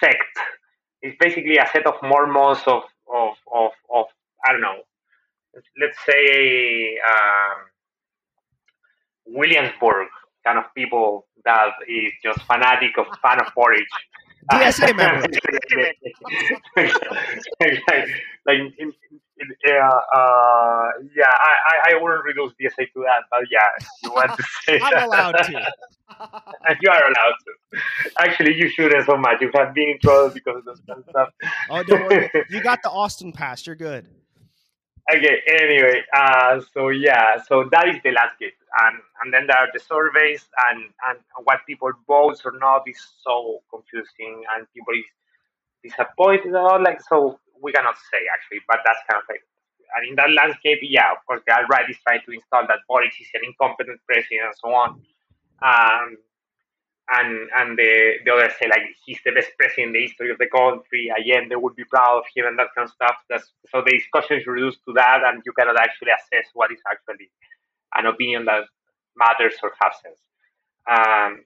[0.00, 0.34] sect.
[1.02, 4.06] It's basically a set of Mormons of of of, of
[4.44, 4.82] I don't know.
[5.80, 7.58] Let's say um,
[9.26, 10.08] Williamsburg
[10.44, 13.86] kind of people that is just fanatic of fan of Boric.
[14.52, 15.26] DSA member.
[16.76, 18.08] like,
[18.46, 18.92] like in, in,
[19.76, 23.68] in, uh, yeah, I, I I wouldn't reduce DSA to that, but yeah,
[24.02, 25.06] you want to say I'm that.
[25.06, 25.52] allowed to.
[26.80, 27.80] you are allowed to.
[28.18, 29.40] Actually, you shouldn't so much.
[29.40, 31.28] You have been in trouble because of that stuff.
[31.70, 32.30] Oh, don't worry.
[32.50, 33.66] You got the Austin pass.
[33.66, 34.08] You're good
[35.12, 39.56] okay anyway uh, so yeah so that is the last gate and and then there
[39.56, 44.94] are the surveys and and what people vote or not is so confusing and people
[44.94, 45.04] is
[45.82, 49.44] disappointed or like so we cannot say actually but that's kind of like
[49.94, 53.12] and in that landscape yeah of course the alt-right is trying to install that Boric
[53.20, 55.00] is an incompetent president and so on
[55.62, 56.16] um,
[57.10, 60.38] and and the, the others say like he's the best president in the history of
[60.38, 61.12] the country.
[61.12, 63.16] Allende would be proud of him and that kind of stuff.
[63.28, 66.80] That's, so the discussion is reduced to that, and you cannot actually assess what is
[66.90, 67.30] actually
[67.94, 68.64] an opinion that
[69.16, 70.20] matters or has sense.
[70.88, 71.44] Um,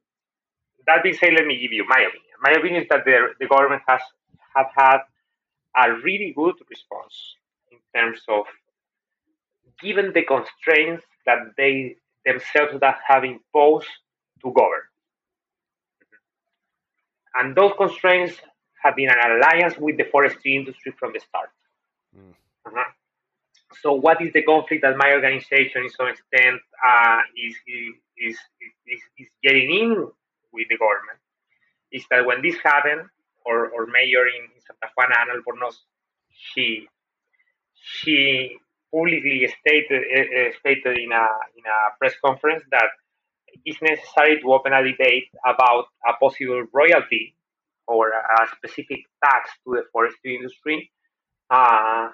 [0.87, 2.35] that being said, let me give you my opinion.
[2.41, 4.01] My opinion is that the, the government has
[4.55, 4.99] have had
[5.77, 7.35] a really good response
[7.71, 8.45] in terms of
[9.81, 13.89] given the constraints that they themselves that have imposed
[14.43, 14.83] to govern
[17.35, 18.35] and those constraints
[18.83, 21.51] have been an alliance with the forestry industry from the start.
[22.17, 22.35] Mm.
[22.67, 22.91] Uh-huh.
[23.83, 27.55] So, what is the conflict that my organization, in some extent, uh, is,
[28.17, 28.37] is,
[28.87, 30.09] is, is getting in
[30.53, 31.21] with the government?
[31.93, 33.09] Is that when this happened,
[33.45, 35.77] or, or mayor in, in Santa Juana, Ana Albornoz,
[36.33, 36.89] she
[37.83, 38.57] she
[38.93, 42.91] publicly stated uh, stated in a in a press conference that
[43.65, 47.35] it's necessary to open a debate about a possible royalty
[47.87, 50.91] or a specific tax to the forestry industry
[51.51, 52.09] uh,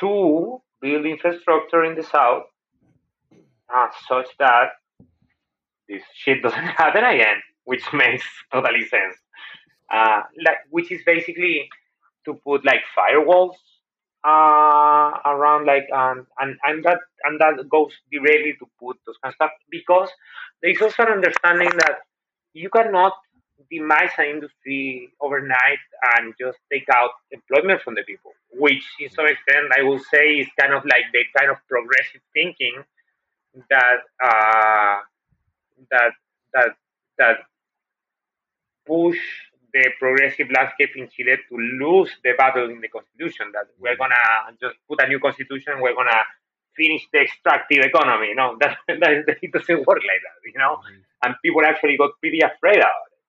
[0.00, 2.44] to build infrastructure in the south
[3.74, 4.70] uh, such that
[5.88, 9.16] this shit doesn't happen again, which makes totally sense.
[9.92, 11.68] Uh, like, which is basically
[12.24, 13.54] to put like firewalls
[14.26, 19.32] uh, around like um, and and that and that goes directly to put those kind
[19.32, 20.10] of stuff because
[20.62, 21.98] there is also an understanding that
[22.54, 23.12] you cannot
[23.70, 25.78] demise an industry overnight
[26.16, 30.36] and just take out employment from the people, which in some extent I will say
[30.40, 32.84] is kind of like the kind of progressive thinking
[33.70, 35.00] that uh,
[35.90, 36.12] that
[36.54, 36.70] that
[37.18, 37.38] that
[38.86, 39.18] push
[39.76, 43.52] the progressive landscape in Chile to lose the battle in the constitution.
[43.52, 46.24] That we're gonna just put a new constitution, we're gonna
[46.76, 48.32] finish the extractive economy.
[48.34, 50.80] No, that, that it doesn't work like that, you know.
[50.80, 51.28] Mm-hmm.
[51.28, 53.20] And people actually got pretty afraid about it.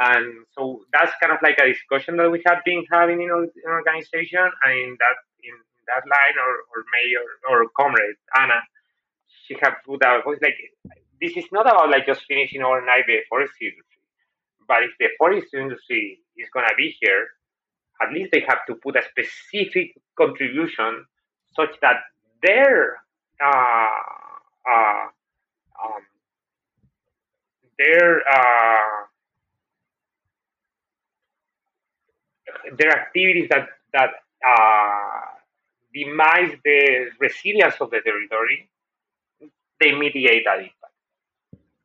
[0.00, 3.44] And so that's kind of like a discussion that we have been having in our,
[3.44, 5.54] in organization, and in that in
[5.90, 8.62] that line, or, or mayor or comrade Ana,
[9.44, 10.56] she have put out voice like
[11.20, 13.99] this is not about like just finishing overnight the industry,
[14.70, 17.26] but if the forestry industry is gonna be here,
[18.00, 21.04] at least they have to put a specific contribution
[21.56, 21.96] such that
[22.40, 23.02] their
[23.42, 24.02] uh,
[24.70, 25.06] uh,
[25.84, 26.02] um,
[27.78, 29.06] their uh,
[32.78, 34.10] their activities that that
[34.46, 35.20] uh,
[35.92, 38.70] demise the resilience of the territory,
[39.80, 40.76] they mitigate that impact.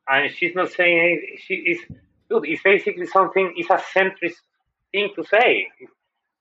[0.07, 1.79] And she's not saying she is.
[2.29, 3.53] Dude, it's basically something.
[3.55, 4.41] It's a centrist
[4.91, 5.67] thing to say,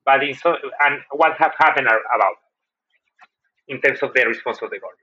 [0.04, 2.36] but in so and what have happened about
[3.68, 5.00] in terms of the response of the government.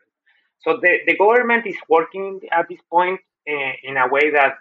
[0.61, 4.53] So the, the government is working at this point in, in a way that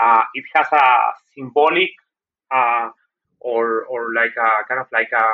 [0.00, 0.86] uh, it has a
[1.34, 1.90] symbolic
[2.54, 2.90] uh,
[3.40, 5.26] or or like a kind of like a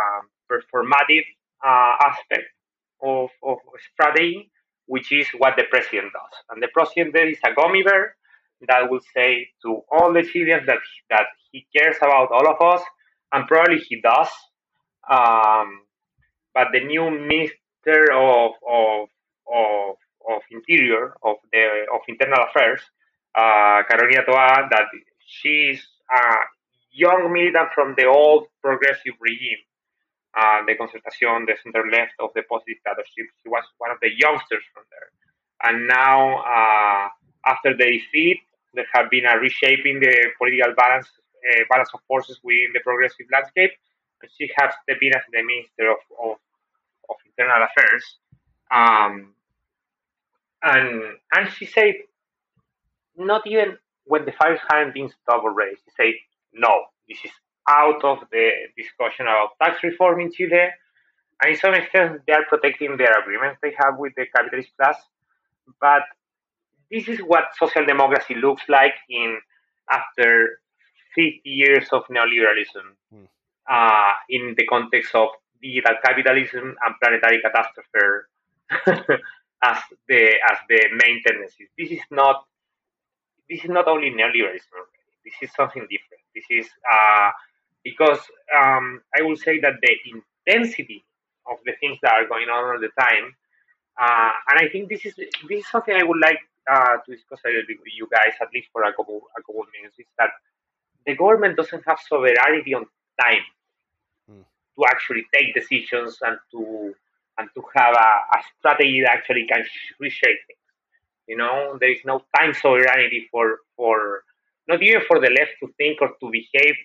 [0.50, 1.24] performative
[1.64, 2.50] uh, aspect
[3.02, 3.58] of, of
[3.92, 4.50] strategy,
[4.86, 6.34] which is what the president does.
[6.50, 8.16] And the president there is a gummy bear
[8.66, 10.78] that will say to all the Chileans that
[11.10, 12.82] that he cares about all of us,
[13.32, 14.28] and probably he does.
[15.08, 15.82] Um,
[16.54, 19.08] but the new minister of, of
[19.46, 19.96] of
[20.28, 22.80] of interior of the of internal affairs,
[23.34, 24.86] uh, Carolina Tohá, that
[25.26, 26.22] she's a
[26.90, 29.62] young militant from the old progressive regime,
[30.36, 33.26] uh, the Concertación, the center left of the post dictatorship.
[33.42, 35.08] She was one of the youngsters from there.
[35.62, 37.08] And now, uh,
[37.46, 38.40] after the defeat,
[38.74, 41.08] there have been a reshaping the political balance
[41.48, 43.70] uh, balance of forces within the progressive landscape.
[44.22, 46.36] And she has in as the Minister of, of,
[47.08, 48.04] of Internal Affairs.
[48.70, 49.34] Um,
[50.62, 51.02] and
[51.32, 51.94] and she said,
[53.16, 56.14] not even when the fires hadn't been stopped already, she said,
[56.52, 57.30] no, this is
[57.68, 60.70] out of the discussion about tax reform in Chile.
[61.40, 64.96] And in some extent, they are protecting their agreements they have with the capitalist class.
[65.80, 66.02] But
[66.90, 69.38] this is what social democracy looks like in
[69.90, 70.60] after
[71.14, 73.28] 50 years of neoliberalism mm.
[73.68, 75.28] uh, in the context of
[75.62, 78.24] digital capitalism and planetary catastrophe
[79.62, 81.68] as the as the main tendencies.
[81.76, 82.44] This is not
[83.48, 84.78] this is not only neoliberalism.
[85.24, 86.22] This is something different.
[86.34, 87.30] This is uh,
[87.82, 88.20] because
[88.56, 89.96] um, I will say that the
[90.46, 91.04] intensity
[91.50, 93.34] of the things that are going on all the time,
[94.00, 96.38] uh, and I think this is this is something I would like
[96.70, 99.42] uh, to discuss a little bit with you guys, at least for a couple a
[99.42, 100.30] couple minutes, is that
[101.06, 102.84] the government doesn't have sovereignty on
[103.20, 103.44] time
[104.30, 104.44] mm.
[104.76, 106.94] to actually take decisions and to
[107.38, 109.64] and to have a, a strategy that actually can
[110.00, 110.58] reshape things.
[111.26, 114.22] You know, there is no time sovereignty for for
[114.66, 116.76] not even for the left to think or to behave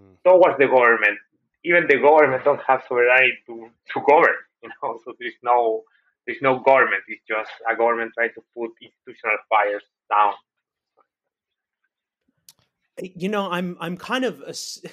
[0.00, 0.14] mm.
[0.24, 1.18] towards the government.
[1.64, 4.36] Even the government don't have sovereignty to, to govern.
[4.62, 5.84] You know, so there's no
[6.26, 7.02] there's no government.
[7.08, 10.32] It's just a government trying to put institutional fires down.
[12.98, 14.42] You know, I'm I'm kind of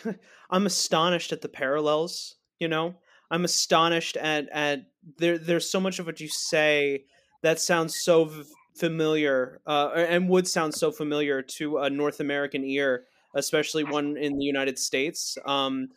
[0.50, 2.36] I'm astonished at the parallels.
[2.60, 2.96] You know,
[3.32, 4.86] I'm astonished at at
[5.17, 5.38] there.
[5.38, 7.06] There's so much of what you say
[7.41, 8.32] that sounds so
[8.76, 14.38] familiar uh, and would sound so familiar to a North American ear, especially one in
[14.38, 15.38] the United States.
[15.46, 15.89] Um,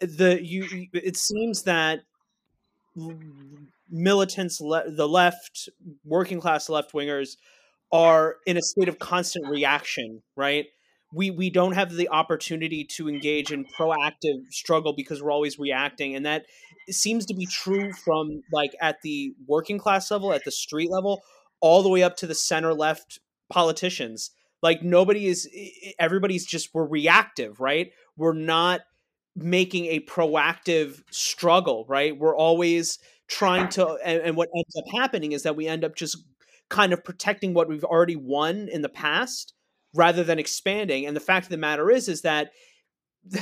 [0.00, 2.02] the you, it seems that
[3.92, 5.68] militants, le- the left,
[6.04, 7.36] working class left wingers,
[7.92, 10.22] are in a state of constant reaction.
[10.36, 10.66] Right?
[11.14, 16.16] We we don't have the opportunity to engage in proactive struggle because we're always reacting,
[16.16, 16.46] and that
[16.90, 21.22] seems to be true from like at the working class level, at the street level
[21.62, 24.32] all the way up to the center left politicians.
[24.62, 25.48] Like nobody is,
[25.98, 27.90] everybody's just, we're reactive, right?
[28.16, 28.82] We're not
[29.34, 32.16] making a proactive struggle, right?
[32.18, 32.98] We're always
[33.32, 36.18] trying to, and, and what ends up happening is that we end up just
[36.68, 39.54] kind of protecting what we've already won in the past
[39.94, 41.06] rather than expanding.
[41.06, 42.50] And the fact of the matter is, is that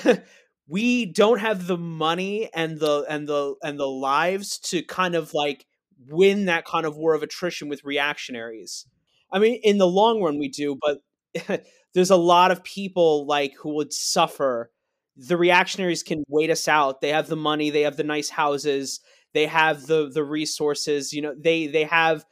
[0.69, 5.35] we don't have the money and the and the and the lives to kind of
[5.35, 5.67] like
[6.09, 8.87] win that kind of war of attrition with reactionaries.
[9.33, 11.65] I mean, in the long run, we do, but
[11.95, 14.71] there's a lot of people like who would suffer.
[15.17, 17.01] The reactionaries can wait us out.
[17.01, 19.01] They have the money, they have the nice houses,
[19.33, 21.13] they have the the resources.
[21.13, 22.25] You know, they they have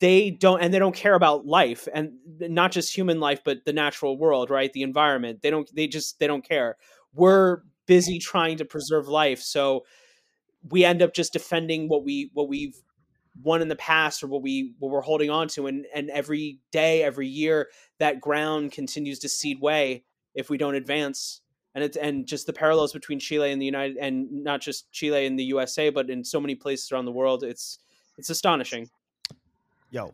[0.00, 3.72] they don't and they don't care about life and not just human life but the
[3.72, 4.72] natural world right?
[4.72, 5.42] The environment.
[5.42, 6.76] They don't they just they don't care.
[7.14, 9.84] We're busy trying to preserve life so
[10.68, 12.76] we end up just defending what we what we've
[13.42, 16.58] won in the past or what we what we're holding on to and and every
[16.70, 17.68] day every year
[17.98, 21.40] that ground continues to cede way if we don't advance
[21.74, 25.26] and it's and just the parallels between Chile and the United and not just Chile
[25.26, 27.78] and the USA but in so many places around the world it's
[28.18, 28.88] it's astonishing.
[29.90, 30.12] Yo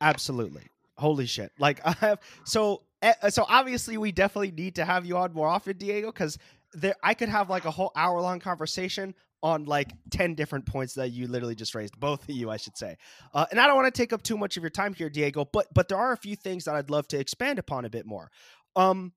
[0.00, 0.62] absolutely.
[0.96, 1.52] Holy shit.
[1.58, 5.48] Like i have so eh, so obviously we definitely need to have you on more
[5.48, 6.38] often diego because
[6.72, 10.94] there i could have like a whole hour long conversation on like 10 different points
[10.94, 12.96] that you literally just raised both of you i should say.
[13.32, 15.44] Uh, and i don't want to take up too much of your time here diego
[15.44, 18.06] but but there are a few things that i'd love to expand upon a bit
[18.06, 18.30] more.
[18.76, 19.12] Um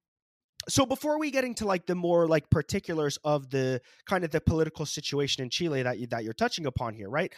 [0.70, 4.42] so before we get into like the more like particulars of the kind of the
[4.42, 7.34] political situation in chile that you that you're touching upon here right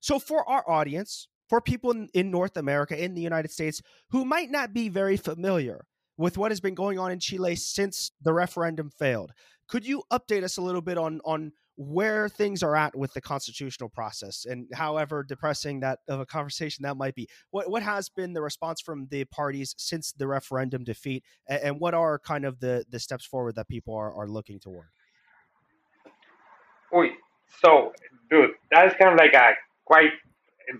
[0.00, 4.24] so for our audience for people in, in North America, in the United States, who
[4.24, 5.84] might not be very familiar
[6.16, 9.32] with what has been going on in Chile since the referendum failed.
[9.68, 13.20] Could you update us a little bit on on where things are at with the
[13.20, 18.08] constitutional process and however depressing that of a conversation that might be what what has
[18.08, 22.44] been the response from the parties since the referendum defeat and, and what are kind
[22.44, 24.88] of the the steps forward that people are, are looking toward
[26.92, 27.12] Uy,
[27.62, 27.92] so
[28.30, 29.52] dude that's kind of like a
[29.84, 30.10] quite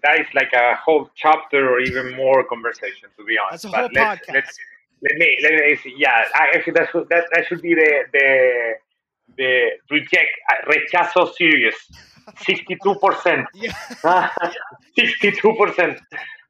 [0.02, 3.64] that is like a whole chapter or even more conversation to be honest.
[3.64, 4.34] That's a whole but let's, podcast.
[4.34, 4.58] let's
[5.02, 6.24] let me let me yeah.
[6.34, 8.74] I, actually, that should that, that should be the the
[9.36, 11.76] the reject uh, rechazo serious.
[12.38, 13.46] Sixty-two percent.
[14.98, 15.98] Sixty-two percent.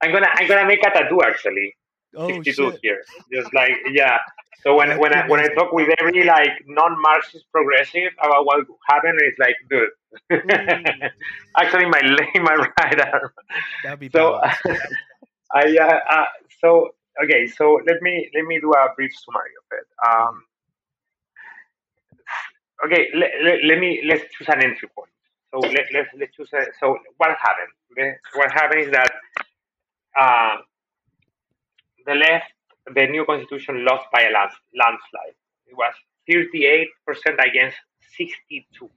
[0.03, 1.75] I'm gonna I'm gonna make a tattoo actually.
[2.17, 2.81] oh, 62 shit.
[2.83, 3.03] here.
[3.33, 4.19] Just like yeah.
[4.63, 9.19] So when when I when I talk with every like non-Marxist progressive about what happened,
[9.23, 9.89] it's like, dude.
[10.31, 11.11] Mm.
[11.59, 12.01] actually, my
[12.35, 13.33] my right arm.
[13.83, 14.41] That'd be So.
[15.55, 16.25] I uh, uh,
[16.61, 16.91] so
[17.23, 17.47] okay.
[17.47, 19.87] So let me let me do a brief summary of it.
[20.09, 20.45] Um,
[22.85, 23.09] okay.
[23.15, 25.11] Let, let, let me let's choose an entry point.
[25.51, 27.73] So let let's let's choose a, so what happened?
[27.97, 29.11] The, what happened is that
[30.19, 30.57] uh,
[32.07, 32.53] the left,
[32.95, 35.37] the new constitution lost by a lands, landslide.
[35.67, 35.95] It was
[36.29, 36.89] 38%
[37.49, 37.77] against
[38.17, 38.91] 62.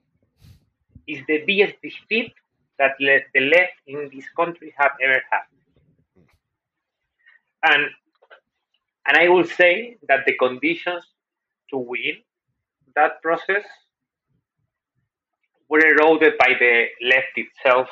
[1.07, 2.33] It's the biggest defeat
[2.77, 5.45] that le- the left in this country have ever had.
[7.63, 7.89] And
[9.07, 11.03] and I will say that the conditions
[11.69, 12.21] to win
[12.95, 13.63] that process
[15.69, 17.89] were eroded by the left itself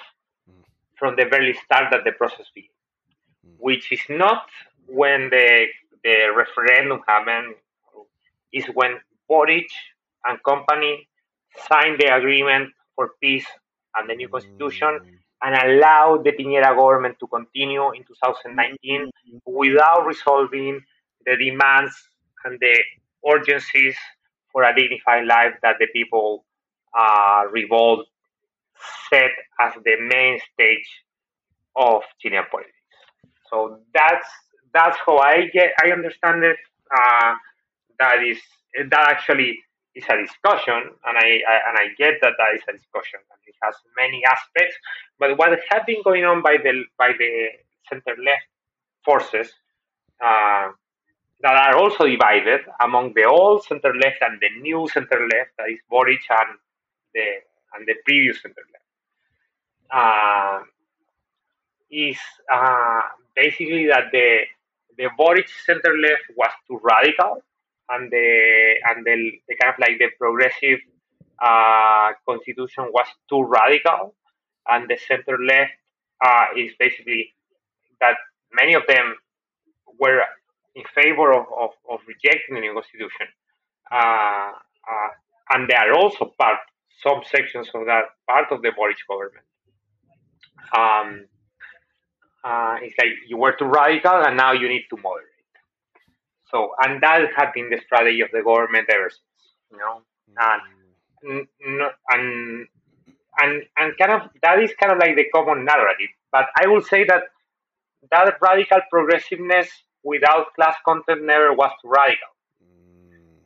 [0.49, 0.63] Mm.
[0.99, 2.77] from the very start that the process began,
[3.45, 3.55] Mm.
[3.59, 4.49] which is not
[4.87, 5.67] when the
[6.05, 7.55] the referendum happened,
[8.51, 8.99] is when
[9.29, 9.69] Boric
[10.25, 11.07] and company
[11.69, 13.47] signed the agreement for peace
[13.95, 15.19] and the new constitution Mm.
[15.43, 19.09] and allowed the Piñera government to continue in 2019
[19.45, 20.73] without resolving
[21.25, 21.95] the demands
[22.45, 22.75] and the
[23.33, 23.97] urgencies
[24.53, 26.45] for a dignified life that the people
[26.97, 28.07] uh, revolt
[29.09, 30.87] set as the main stage
[31.75, 32.73] of Chilean politics.
[33.49, 34.27] So that's
[34.73, 36.57] that's how I get I understand it.
[36.95, 37.33] Uh,
[37.99, 38.39] that is
[38.77, 39.57] that actually
[39.95, 43.39] is a discussion, and I, I and I get that that is a discussion, and
[43.45, 44.75] it has many aspects.
[45.19, 47.49] But what has been going on by the by the
[47.89, 48.47] center left
[49.05, 49.51] forces
[50.23, 50.69] uh,
[51.43, 55.69] that are also divided among the old center left and the new center left, that
[55.69, 56.57] is Boric and
[57.13, 57.25] the
[57.75, 58.85] and the previous center left,
[59.91, 60.59] uh,
[61.91, 62.17] is
[62.51, 63.01] uh,
[63.35, 64.43] basically that the
[64.97, 67.43] the Boric center left was too radical,
[67.89, 70.79] and the and the, the kind of like the progressive
[71.43, 74.15] uh, constitution was too radical,
[74.69, 75.73] and the center left
[76.25, 77.33] uh, is basically
[77.99, 78.15] that
[78.53, 79.15] many of them
[79.99, 80.21] were
[80.75, 83.27] in favor of, of, of rejecting the new constitution.
[83.91, 84.51] Uh,
[84.89, 85.09] uh,
[85.51, 86.59] and they are also part,
[87.01, 89.45] some sections of that, part of the Boric government.
[90.75, 91.25] Um,
[92.43, 95.27] uh, it's like you were too radical and now you need to moderate.
[96.49, 100.01] So, and that has been the strategy of the government ever since, you know.
[100.37, 101.47] And
[102.09, 102.67] and
[103.39, 106.09] and and kind of that is kind of like the common narrative.
[106.31, 107.23] But I will say that
[108.11, 109.69] that radical progressiveness
[110.03, 112.27] without class content never was too radical.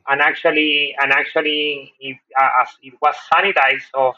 [0.08, 4.14] And actually, and actually, it, uh, as it was sanitized of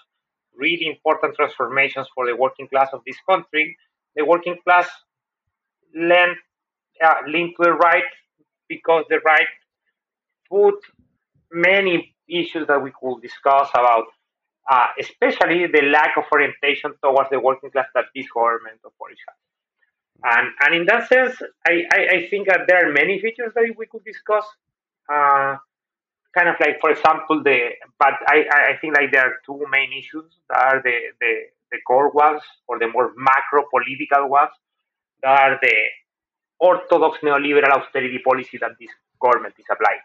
[0.56, 3.76] really important transformations for the working class of this country,
[4.14, 4.88] the working class
[5.94, 6.36] leaned,
[7.04, 8.04] uh, leaned to the right
[8.68, 9.48] because the right
[10.48, 10.76] put
[11.52, 14.04] many issues that we could discuss about,
[14.70, 19.18] uh, especially the lack of orientation towards the working class that this government of Boric
[19.26, 19.49] has.
[20.22, 23.64] And, and in that sense, I, I, I think that there are many features that
[23.76, 24.44] we could discuss.
[25.08, 25.56] Uh,
[26.36, 29.92] kind of like, for example, the but I, I think like there are two main
[29.92, 31.32] issues that are the, the,
[31.72, 34.50] the core ones or the more macro political ones
[35.22, 35.74] that are the
[36.60, 38.90] orthodox neoliberal austerity policy that this
[39.20, 40.00] government is applying.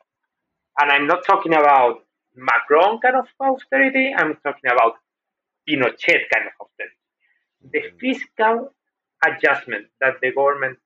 [0.79, 2.03] And I'm not talking about
[2.35, 4.95] Macron kind of austerity, I'm talking about
[5.67, 6.95] Pinochet kind of austerity.
[7.71, 7.99] The mm.
[7.99, 8.73] fiscal
[9.25, 10.77] adjustment that the government,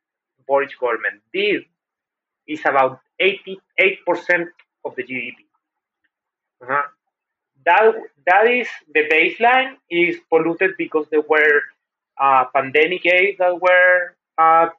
[0.48, 1.64] Boric government, did
[2.48, 3.58] is about 88%
[4.86, 5.36] of the GDP.
[6.62, 6.82] Uh-huh.
[7.66, 7.94] That,
[8.26, 11.62] that is the baseline is polluted because there were
[12.20, 14.70] uh, pandemic aid that were uh,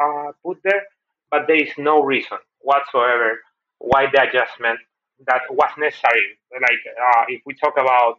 [0.00, 0.84] uh, put there,
[1.30, 3.40] but there is no reason whatsoever
[3.78, 4.78] why the adjustment
[5.26, 6.38] that was necessary.
[6.52, 8.18] Like uh, if we talk about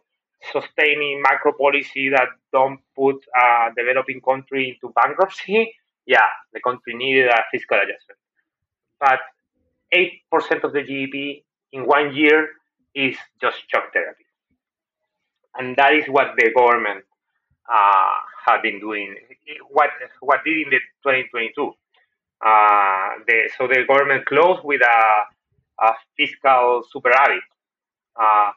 [0.50, 5.74] sustaining macro policy that don't put a developing country into bankruptcy,
[6.06, 8.18] yeah, the country needed a fiscal adjustment.
[8.98, 9.20] But
[9.94, 12.48] 8% of the GDP in one year
[12.94, 14.24] is just shock therapy.
[15.56, 17.04] And that is what the government
[17.70, 18.14] uh,
[18.46, 19.16] have been doing.
[19.70, 19.90] What
[20.20, 21.72] what did in the 2022?
[22.44, 27.46] Uh, the, so the government closed with a, a fiscal superávit.
[28.20, 28.50] Uh,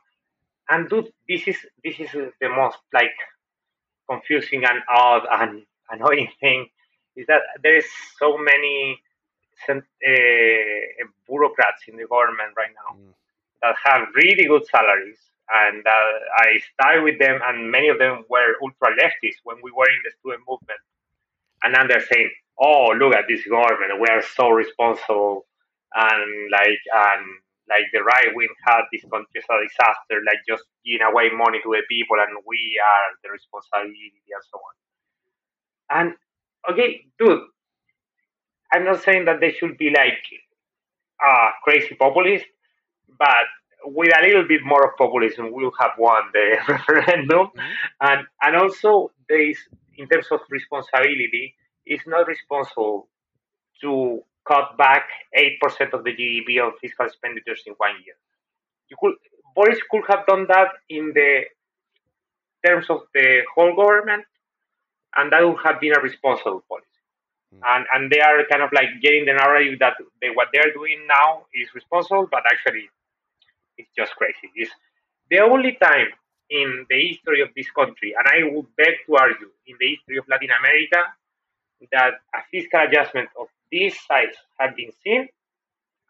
[0.70, 2.12] and dude, this is this is
[2.42, 3.16] the most like
[4.10, 6.68] confusing and odd and annoying thing
[7.16, 7.86] is that there is
[8.20, 9.00] so many
[9.70, 9.74] uh,
[11.28, 13.14] bureaucrats in the government right now mm.
[13.62, 15.18] that have really good salaries
[15.50, 19.72] and uh, I started with them, and many of them were ultra leftists when we
[19.72, 20.82] were in the student movement.
[21.64, 25.46] And now they're saying, "Oh, look at this government; we are so responsible."
[25.94, 27.26] And like, and
[27.70, 31.60] like the right wing had this country as a disaster, like just giving away money
[31.64, 34.74] to the people, and we are the responsibility and so on.
[35.90, 36.08] And
[36.70, 37.42] okay, dude,
[38.72, 40.22] I'm not saying that they should be like
[41.24, 42.46] uh, crazy populist,
[43.18, 43.48] but
[43.86, 47.48] with a little bit more of populism, we will have won the referendum.
[47.48, 48.02] Mm-hmm.
[48.02, 49.58] And and also there is
[49.98, 51.56] in terms of responsibility,
[51.86, 53.08] it's not responsible
[53.82, 58.16] to cut back eight percent of the GDP on fiscal expenditures in one year.
[58.90, 59.16] You could
[59.56, 61.44] Boric could have done that in the
[62.66, 64.26] terms of the whole government,
[65.16, 66.88] and that would have been a responsible policy.
[67.54, 67.62] Mm.
[67.64, 71.06] And and they are kind of like getting the narrative that they, what they're doing
[71.08, 72.90] now is responsible, but actually
[73.78, 74.52] it's just crazy.
[74.56, 74.72] It's
[75.30, 76.08] the only time
[76.50, 80.18] in the history of this country, and I would beg to argue in the history
[80.18, 81.02] of Latin America,
[81.92, 85.28] that a fiscal adjustment of this size have been seen.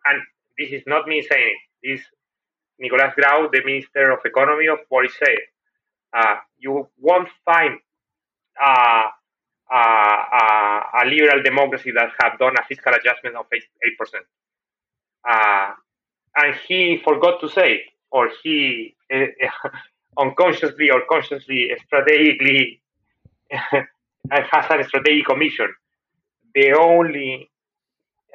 [0.05, 0.21] And
[0.57, 1.97] this is not me saying it.
[1.97, 2.05] This
[2.79, 5.37] Nicolas Grau, the Minister of Economy of Boric said,
[6.13, 7.79] uh, you won't find
[8.61, 9.03] uh,
[9.71, 13.63] uh, uh, a liberal democracy that have done a fiscal adjustment of 8.
[13.99, 15.75] 8%
[16.35, 17.81] and he forgot to say,
[18.11, 19.25] or he uh,
[20.17, 22.81] unconsciously or consciously, strategically
[23.49, 23.85] has
[24.51, 25.73] a strategic commission.
[26.55, 27.49] The only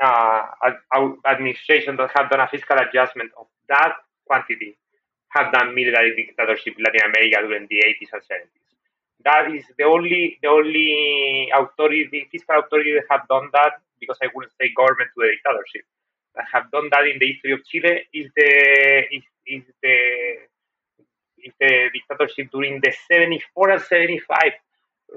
[0.02, 0.42] uh,
[1.26, 3.94] administration that have done a fiscal adjustment of that
[4.26, 4.76] quantity
[5.30, 8.60] have done military dictatorship in Latin America during the 80s and 70s.
[9.24, 14.28] That is the only the only authority, fiscal authority that have done that because I
[14.34, 15.84] wouldn't say government to a dictatorship
[16.34, 18.48] that have done that in the history of Chile is the
[19.12, 19.96] is, is the
[21.44, 24.52] is the dictatorship during the 74 and 75,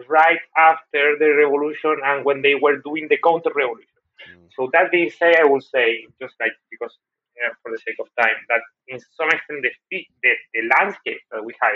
[0.07, 4.01] right after the revolution and when they were doing the counter revolution.
[4.29, 4.47] Mm.
[4.55, 6.97] So that being said, I will say just like because
[7.43, 11.43] uh, for the sake of time that in some extent the the, the landscape that
[11.43, 11.73] we have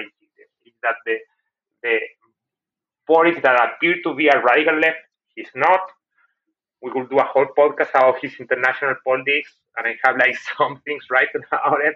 [0.65, 1.17] is that the
[1.83, 1.99] the
[3.07, 4.99] politics that appear to be a radical left
[5.35, 5.81] is not
[6.81, 10.81] we will do a whole podcast about his international politics, and I have like some
[10.85, 11.95] things written about it.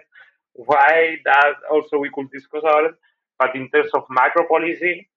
[0.54, 2.94] Why that also we could discuss about it.
[3.38, 5.08] But in terms of macro policy,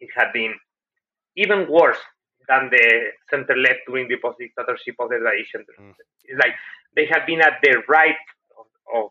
[0.00, 0.54] it had been
[1.36, 1.98] even worse
[2.48, 2.86] than the
[3.30, 5.64] center left during the post dictatorship of the tradition.
[5.80, 5.94] Mm.
[6.24, 6.54] It's like
[6.94, 8.16] they have been at the right
[8.58, 9.10] of, of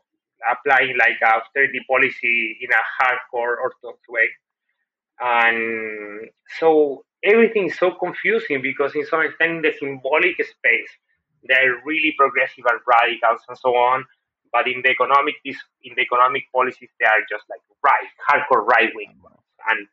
[0.50, 4.30] applying like austerity policy in a hardcore orthodox way.
[5.20, 6.30] And
[6.60, 10.92] so everything is so confusing because in some extent in the symbolic space
[11.48, 14.04] they're really progressive and radicals and so on
[14.52, 18.92] but in the economic in the economic policies they are just like right hardcore right
[18.96, 19.16] wing
[19.70, 19.88] and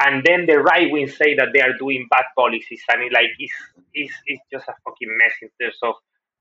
[0.00, 3.30] and then the right wing say that they are doing bad policies and it like
[3.38, 3.52] it's,
[3.94, 5.94] it's, it's just a fucking mess in terms of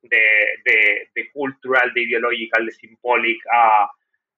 [0.04, 0.26] the
[0.66, 0.78] the
[1.16, 3.86] the cultural the ideological the symbolic uh,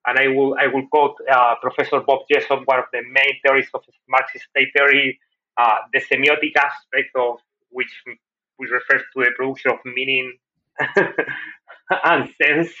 [0.06, 3.72] and I will I will quote uh, Professor Bob Jessop, one of the main theorists
[3.74, 5.18] of Marxist state theory,
[5.58, 7.38] uh, the semiotic aspect of
[7.70, 7.92] which
[8.56, 10.32] which refers to the production of meaning
[12.04, 12.72] and sense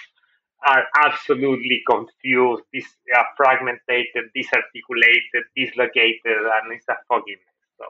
[0.66, 2.84] are absolutely confused, dis,
[3.16, 7.68] uh, fragmented, disarticulated, dislocated, and it's a fucking mess.
[7.78, 7.86] So,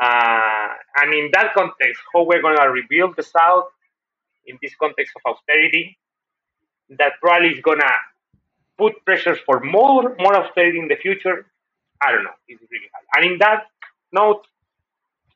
[0.00, 0.68] uh,
[1.00, 3.66] and in that context, how we're going to rebuild the South
[4.46, 5.96] in this context of austerity,
[6.98, 7.92] that probably is going to
[8.76, 11.46] put pressures for more more austerity in the future.
[12.02, 12.36] I don't know.
[12.48, 13.04] It's really hard.
[13.16, 13.66] And in that
[14.12, 14.44] note,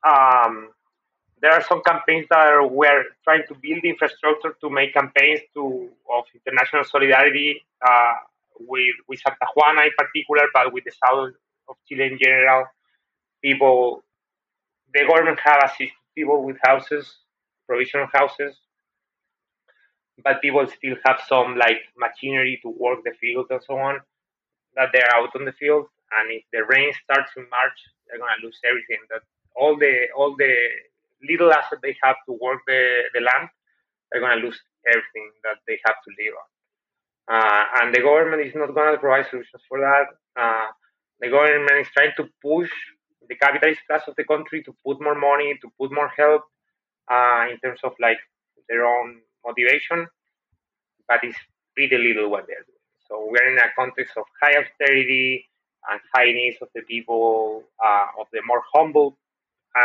[0.06, 0.70] um,
[1.40, 5.88] there are some campaigns that are, we're trying to build infrastructure to make campaigns to
[6.12, 8.14] of international solidarity uh,
[8.60, 11.34] with with Santa Juana in particular, but with the south
[11.68, 12.64] of Chile in general.
[13.42, 14.02] People,
[14.92, 17.18] the government have assisted people with houses,
[17.68, 18.56] provisional houses,
[20.24, 24.00] but people still have some like machinery to work the field and so on.
[24.74, 25.86] That they're out on the field,
[26.18, 27.78] and if the rain starts in March,
[28.08, 28.98] they're gonna lose everything.
[29.10, 29.22] That
[29.56, 30.54] all the all the
[31.22, 33.48] little asset they have to work the, the land,
[34.10, 36.48] they're going to lose everything that they have to live on.
[37.28, 40.06] Uh, and the government is not going to provide solutions for that.
[40.40, 40.66] Uh,
[41.20, 42.70] the government is trying to push
[43.28, 46.42] the capitalist class of the country to put more money, to put more help
[47.10, 48.18] uh, in terms of like
[48.68, 50.06] their own motivation,
[51.06, 51.38] but it's
[51.74, 52.78] pretty little what they're doing.
[53.08, 55.46] So we're in a context of high austerity
[55.90, 59.18] and high needs of the people, uh, of the more humble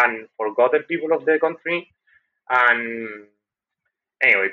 [0.02, 1.88] and forgotten people of the country.
[2.50, 3.28] And
[4.22, 4.50] anyway,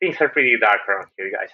[0.00, 1.50] things are pretty dark around here, guys.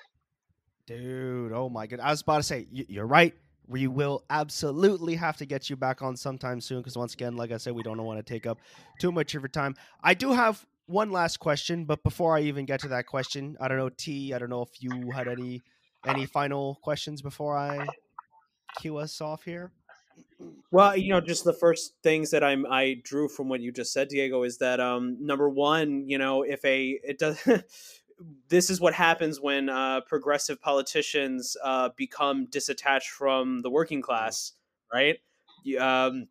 [0.86, 2.00] Dude, oh my god!
[2.00, 3.34] I was about to say you're right.
[3.66, 7.52] We will absolutely have to get you back on sometime soon because once again, like
[7.52, 8.58] I said, we don't want to take up
[8.98, 9.74] too much of your time.
[10.02, 13.68] I do have one last question, but before I even get to that question, I
[13.68, 14.32] don't know T.
[14.32, 15.60] I don't know if you had any
[16.06, 17.86] any final questions before I
[18.80, 19.72] cue us off here.
[20.70, 23.92] Well, you know, just the first things that I'm I drew from what you just
[23.92, 27.42] said, Diego, is that um number one, you know, if a it does
[28.48, 34.52] this is what happens when uh, progressive politicians uh, become disattached from the working class,
[34.92, 35.16] right?
[35.78, 36.28] Um,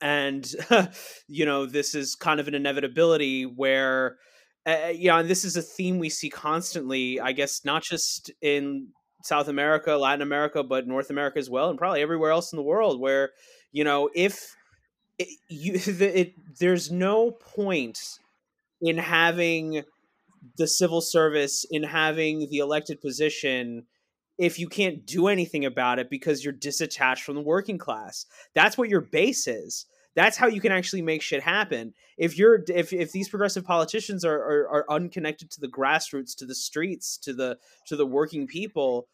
[0.00, 0.50] and
[1.28, 4.18] you know, this is kind of an inevitability where,
[4.66, 7.20] uh, yeah, and this is a theme we see constantly.
[7.20, 8.88] I guess not just in
[9.22, 12.62] South America, Latin America, but North America as well, and probably everywhere else in the
[12.62, 13.30] world, where
[13.72, 14.54] you know if
[15.18, 18.18] it, you it, there's no point
[18.80, 19.82] in having
[20.58, 23.86] the civil service in having the elected position
[24.38, 28.26] if you can't do anything about it because you're disattached from the working class.
[28.54, 31.94] That's what your base is that's how you can actually make shit happen.
[32.18, 36.46] If you're if, if these progressive politicians are, are, are unconnected to the grassroots to
[36.46, 39.08] the streets to the to the working people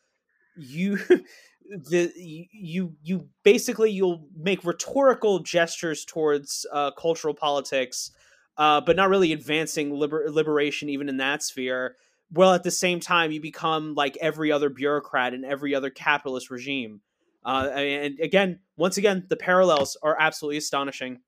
[0.59, 0.99] you
[1.71, 8.11] the you you basically you'll make rhetorical gestures towards uh, cultural politics
[8.57, 11.97] uh, but not really advancing liber- liberation even in that sphere
[12.33, 16.51] well at the same time you become like every other bureaucrat in every other capitalist
[16.51, 17.01] regime
[17.49, 21.21] uh, and again, once again, the parallels are absolutely astonishing.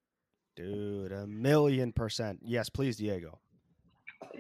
[0.55, 2.41] Dude, a million percent.
[2.45, 3.39] Yes, please, Diego.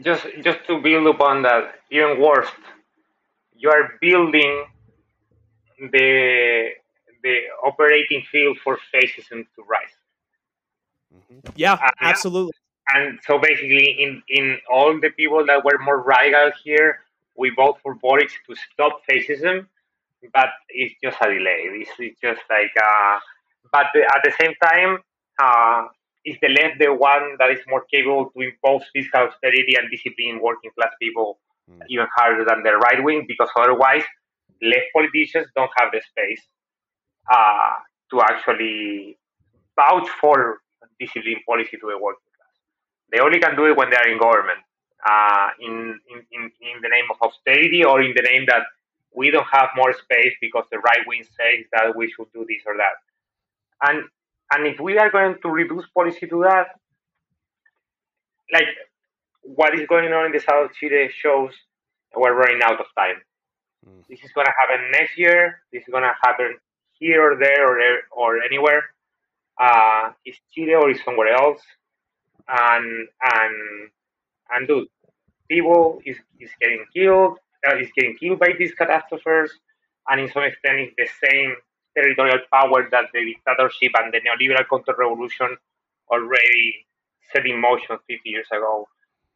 [0.03, 2.51] Just just to build upon that, even worse,
[3.57, 4.67] you are building
[5.79, 6.69] the
[7.23, 9.97] the operating field for fascism to rise.
[11.15, 11.39] Mm-hmm.
[11.57, 12.53] Yeah, uh, absolutely.
[12.95, 17.01] And so basically, in in all the people that were more radical here,
[17.39, 19.67] we vote for Boric to stop fascism
[20.33, 21.81] but it's just a delay.
[21.81, 23.19] It's, it's just like, uh,
[23.73, 24.99] but at the same time,
[25.41, 25.87] uh,
[26.25, 30.41] is the left the one that is more capable to impose fiscal austerity and discipline
[30.43, 31.39] working class people
[31.71, 31.81] mm.
[31.89, 33.25] even harder than the right wing?
[33.27, 34.03] Because otherwise,
[34.61, 36.43] left politicians don't have the space
[37.33, 37.73] uh,
[38.11, 39.17] to actually
[39.77, 40.59] vouch for
[40.99, 42.55] discipline policy to the working class.
[43.13, 44.61] They only can do it when they are in government,
[45.09, 48.65] uh, in, in, in, in the name of austerity or in the name that
[49.15, 52.63] we don't have more space because the right wing says that we should do this
[52.67, 52.97] or that.
[53.83, 54.05] And
[54.53, 56.79] and if we are going to reduce policy to that,
[58.53, 58.69] like
[59.43, 61.53] what is going on in the South of Chile shows
[62.15, 63.23] we're running out of time.
[63.87, 64.07] Mm.
[64.09, 65.63] This is going to happen next year.
[65.73, 66.57] This is going to happen
[66.93, 68.83] here or there or or anywhere.
[69.59, 71.61] Uh, is Chile or is somewhere else?
[72.49, 73.91] And and
[74.51, 74.89] and dude,
[75.49, 77.39] people is is getting killed
[77.69, 79.51] uh, is getting killed by these catastrophes,
[80.09, 81.57] and in some extent, it's the same
[81.95, 85.57] territorial power that the dictatorship and the neoliberal counter-revolution
[86.11, 86.87] already
[87.33, 88.89] set in motion 50 years ago,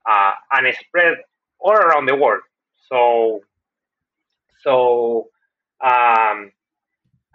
[0.09, 1.19] uh, and spread
[1.61, 2.43] all around the world.
[2.89, 3.43] So,
[4.63, 5.29] so
[5.81, 6.53] um,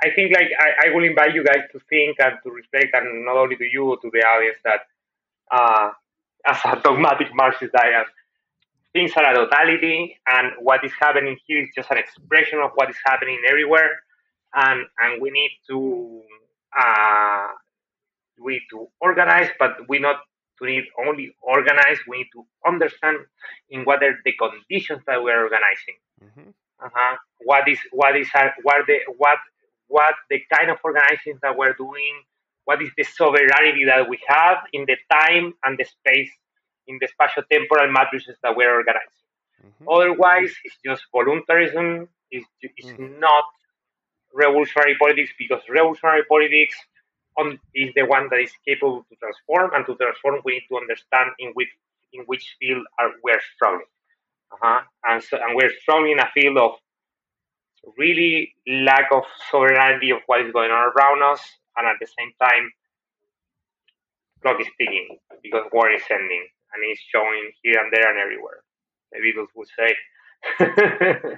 [0.02, 3.26] I think like I, I, will invite you guys to think and to reflect, and
[3.26, 4.82] not only to you, to the audience, that
[5.52, 5.90] uh,
[6.46, 8.06] as a dogmatic Marxist I am,
[8.94, 12.90] things are a totality, and what is happening here is just an expression of what
[12.90, 13.92] is happening everywhere,
[14.56, 16.22] and and we need to
[16.78, 17.48] uh,
[18.42, 20.18] we need to organize, but we not
[20.60, 21.98] to need only organize.
[22.08, 23.18] We need to understand
[23.70, 25.98] in what are the conditions that we are organizing.
[26.24, 26.50] Mm-hmm.
[26.86, 27.18] Uh-huh.
[27.40, 29.38] What is what is our, what the what
[29.88, 32.24] what the kind of organizing that we're doing?
[32.66, 36.30] What is the sovereignty that we have in the time and the space
[36.90, 39.24] in the spatio-temporal matrices that we're organizing?
[39.64, 39.88] Mm-hmm.
[39.88, 42.10] Otherwise, it's just voluntarism.
[42.32, 43.20] It's, it's mm-hmm.
[43.20, 43.46] not
[44.34, 46.76] revolutionary politics because revolutionary politics
[47.38, 50.78] on, is the one that is capable to transform, and to transform, we need to
[50.78, 51.70] understand in which
[52.12, 53.86] in which field are we're struggling.
[54.52, 54.82] Uh-huh.
[55.08, 56.72] And so, and we're struggling in a field of
[57.98, 61.42] really lack of sovereignty of what is going on around us,
[61.78, 62.72] and at the same time,
[64.42, 68.64] clock is ticking because war is ending, and it's showing here and there and everywhere.
[69.12, 71.38] The Beatles would say.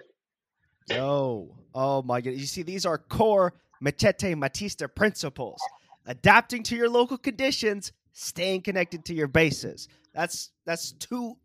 [0.95, 2.33] Yo, oh my god!
[2.33, 5.61] You see, these are core Machete Matista principles:
[6.05, 9.87] adapting to your local conditions, staying connected to your bases.
[10.13, 11.37] That's that's two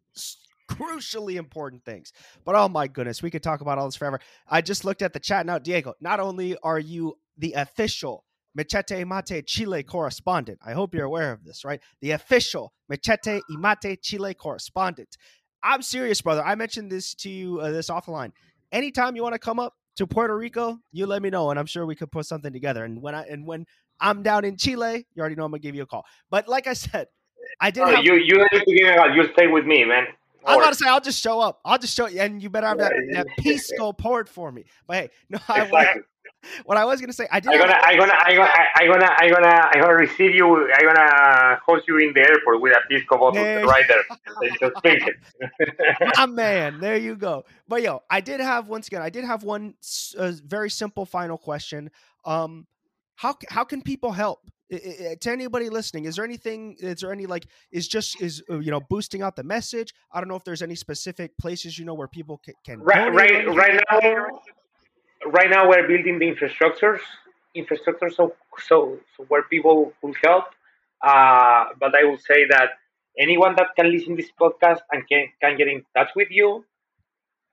[0.68, 2.12] crucially important things.
[2.44, 4.20] But oh my goodness, we could talk about all this forever.
[4.48, 5.94] I just looked at the chat now, Diego.
[6.00, 8.24] Not only are you the official
[8.56, 11.80] Machete Mate Chile correspondent, I hope you're aware of this, right?
[12.00, 15.16] The official Machete Imate Chile correspondent.
[15.62, 16.42] I'm serious, brother.
[16.42, 18.32] I mentioned this to you uh, this offline.
[18.72, 21.66] Anytime you want to come up to Puerto Rico, you let me know, and I'm
[21.66, 22.84] sure we could put something together.
[22.84, 23.66] And when I and when
[24.00, 26.04] I'm down in Chile, you already know I'm gonna give you a call.
[26.30, 27.08] But like I said,
[27.60, 27.82] I did.
[27.82, 29.14] Oh, have, you you need give me a call.
[29.14, 30.06] You stay with me, man.
[30.46, 31.60] I'm about to say I'll just show up.
[31.64, 34.64] I'll just show you, and you better have that, that pisco poured for me.
[34.86, 36.02] But hey, no, I exactly.
[36.42, 37.52] I, what I was gonna say, I did.
[37.52, 40.46] I'm gonna, I'm gonna, I'm gonna, I'm gonna, I'm gonna, I'm gonna receive you.
[40.72, 44.50] I'm gonna host you in the airport with a pisco bottle there right there.
[44.60, 46.12] just drink it.
[46.16, 47.44] My man, there you go.
[47.68, 49.74] But yo, I did have once again, I did have one
[50.18, 51.90] uh, very simple final question.
[52.24, 52.66] Um,
[53.16, 54.40] how how can people help?
[54.68, 58.72] to anybody listening is there anything is there any like is just is uh, you
[58.72, 61.94] know boosting out the message i don't know if there's any specific places you know
[61.94, 64.00] where people can, can right right right now
[65.26, 67.00] right now we're building the infrastructures
[67.54, 70.44] infrastructure so so, so where people will help
[71.02, 72.70] uh, but i will say that
[73.18, 76.64] anyone that can listen this podcast and can, can get in touch with you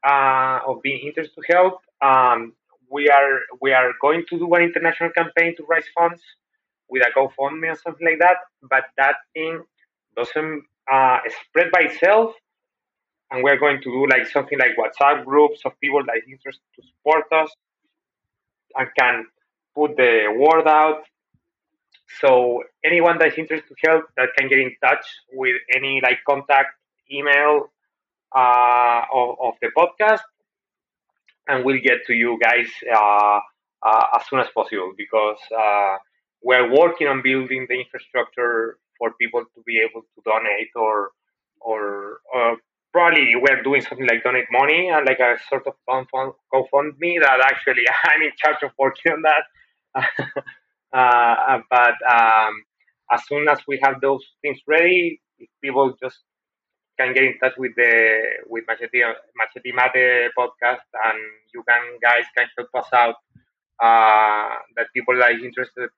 [0.07, 2.53] uh, of being interested to help um,
[2.89, 6.22] we are we are going to do an international campaign to raise funds
[6.89, 8.38] with a GoFundMe or something like that.
[8.61, 9.64] But that thing
[10.16, 12.34] doesn't uh, spread by itself,
[13.32, 16.64] and we're going to do like something like WhatsApp groups of people that are interested
[16.76, 17.50] to support us
[18.76, 19.26] and can
[19.76, 21.04] put the word out.
[22.22, 26.76] So anyone that's interested to help that can get in touch with any like contact
[27.12, 27.72] email
[28.36, 30.22] uh, of, of the podcast,
[31.48, 33.40] and we'll get to you guys uh,
[33.82, 35.98] uh, as soon as possible because uh,
[36.42, 41.12] we're working on building the infrastructure for people to be able to donate or
[41.60, 42.56] or uh,
[42.94, 47.84] probably we're doing something like donate money and like a sort of GoFundMe that actually
[48.06, 49.44] I'm in charge of working on that.
[50.94, 52.64] uh, but um,
[53.12, 56.20] as soon as we have those things ready, if people just
[57.00, 59.02] can get in touch with the with Machete
[59.36, 61.20] Machete Mate podcast and
[61.54, 63.16] you can guys can help us out.
[63.84, 65.89] Uh, that people are interested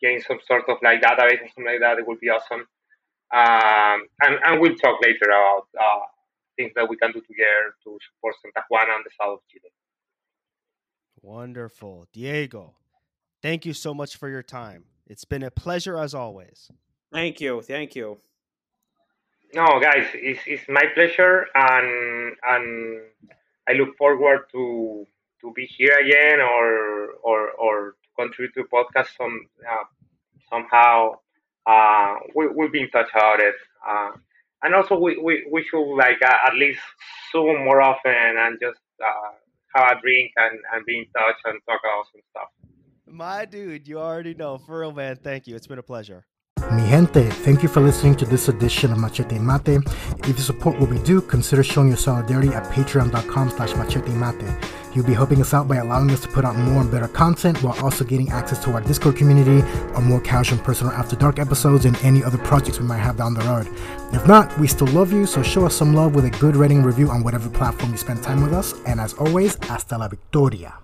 [0.00, 2.66] getting some sort of like database or something like that, it would be awesome.
[3.32, 6.06] Um, and, and we'll talk later about uh,
[6.56, 9.70] things that we can do together to support Santa Juana and the south of Chile.
[11.22, 12.06] Wonderful.
[12.12, 12.74] Diego,
[13.42, 14.84] thank you so much for your time.
[15.06, 16.70] It's been a pleasure as always.
[17.12, 17.62] Thank you.
[17.62, 18.18] Thank you.
[19.54, 23.00] No, guys, it's, it's my pleasure, and and
[23.68, 25.06] I look forward to
[25.40, 29.84] to be here again, or or or contribute to the podcast some uh,
[30.50, 31.18] somehow.
[31.66, 33.54] Uh, we, we'll be in touch about it.
[33.86, 34.10] Uh,
[34.62, 36.80] and also, we, we, we should like uh, at least
[37.32, 39.32] zoom more often and just uh,
[39.74, 42.48] have a drink and, and be in touch and talk about some stuff.
[43.08, 44.58] My dude, you already know.
[44.58, 45.16] For real, man.
[45.16, 45.54] Thank you.
[45.56, 46.26] It's been a pleasure.
[46.72, 49.78] Mi gente, thank you for listening to this edition of Machete Mate.
[50.18, 54.56] If you support what we do, consider showing your solidarity at patreon.com slash machete mate.
[54.92, 57.62] You'll be helping us out by allowing us to put out more and better content
[57.62, 59.62] while also getting access to our Discord community,
[59.94, 63.16] our more casual and personal After Dark episodes, and any other projects we might have
[63.16, 63.68] down the road.
[64.12, 66.82] If not, we still love you, so show us some love with a good rating
[66.82, 68.74] review on whatever platform you spend time with us.
[68.86, 70.78] And as always, hasta la victoria.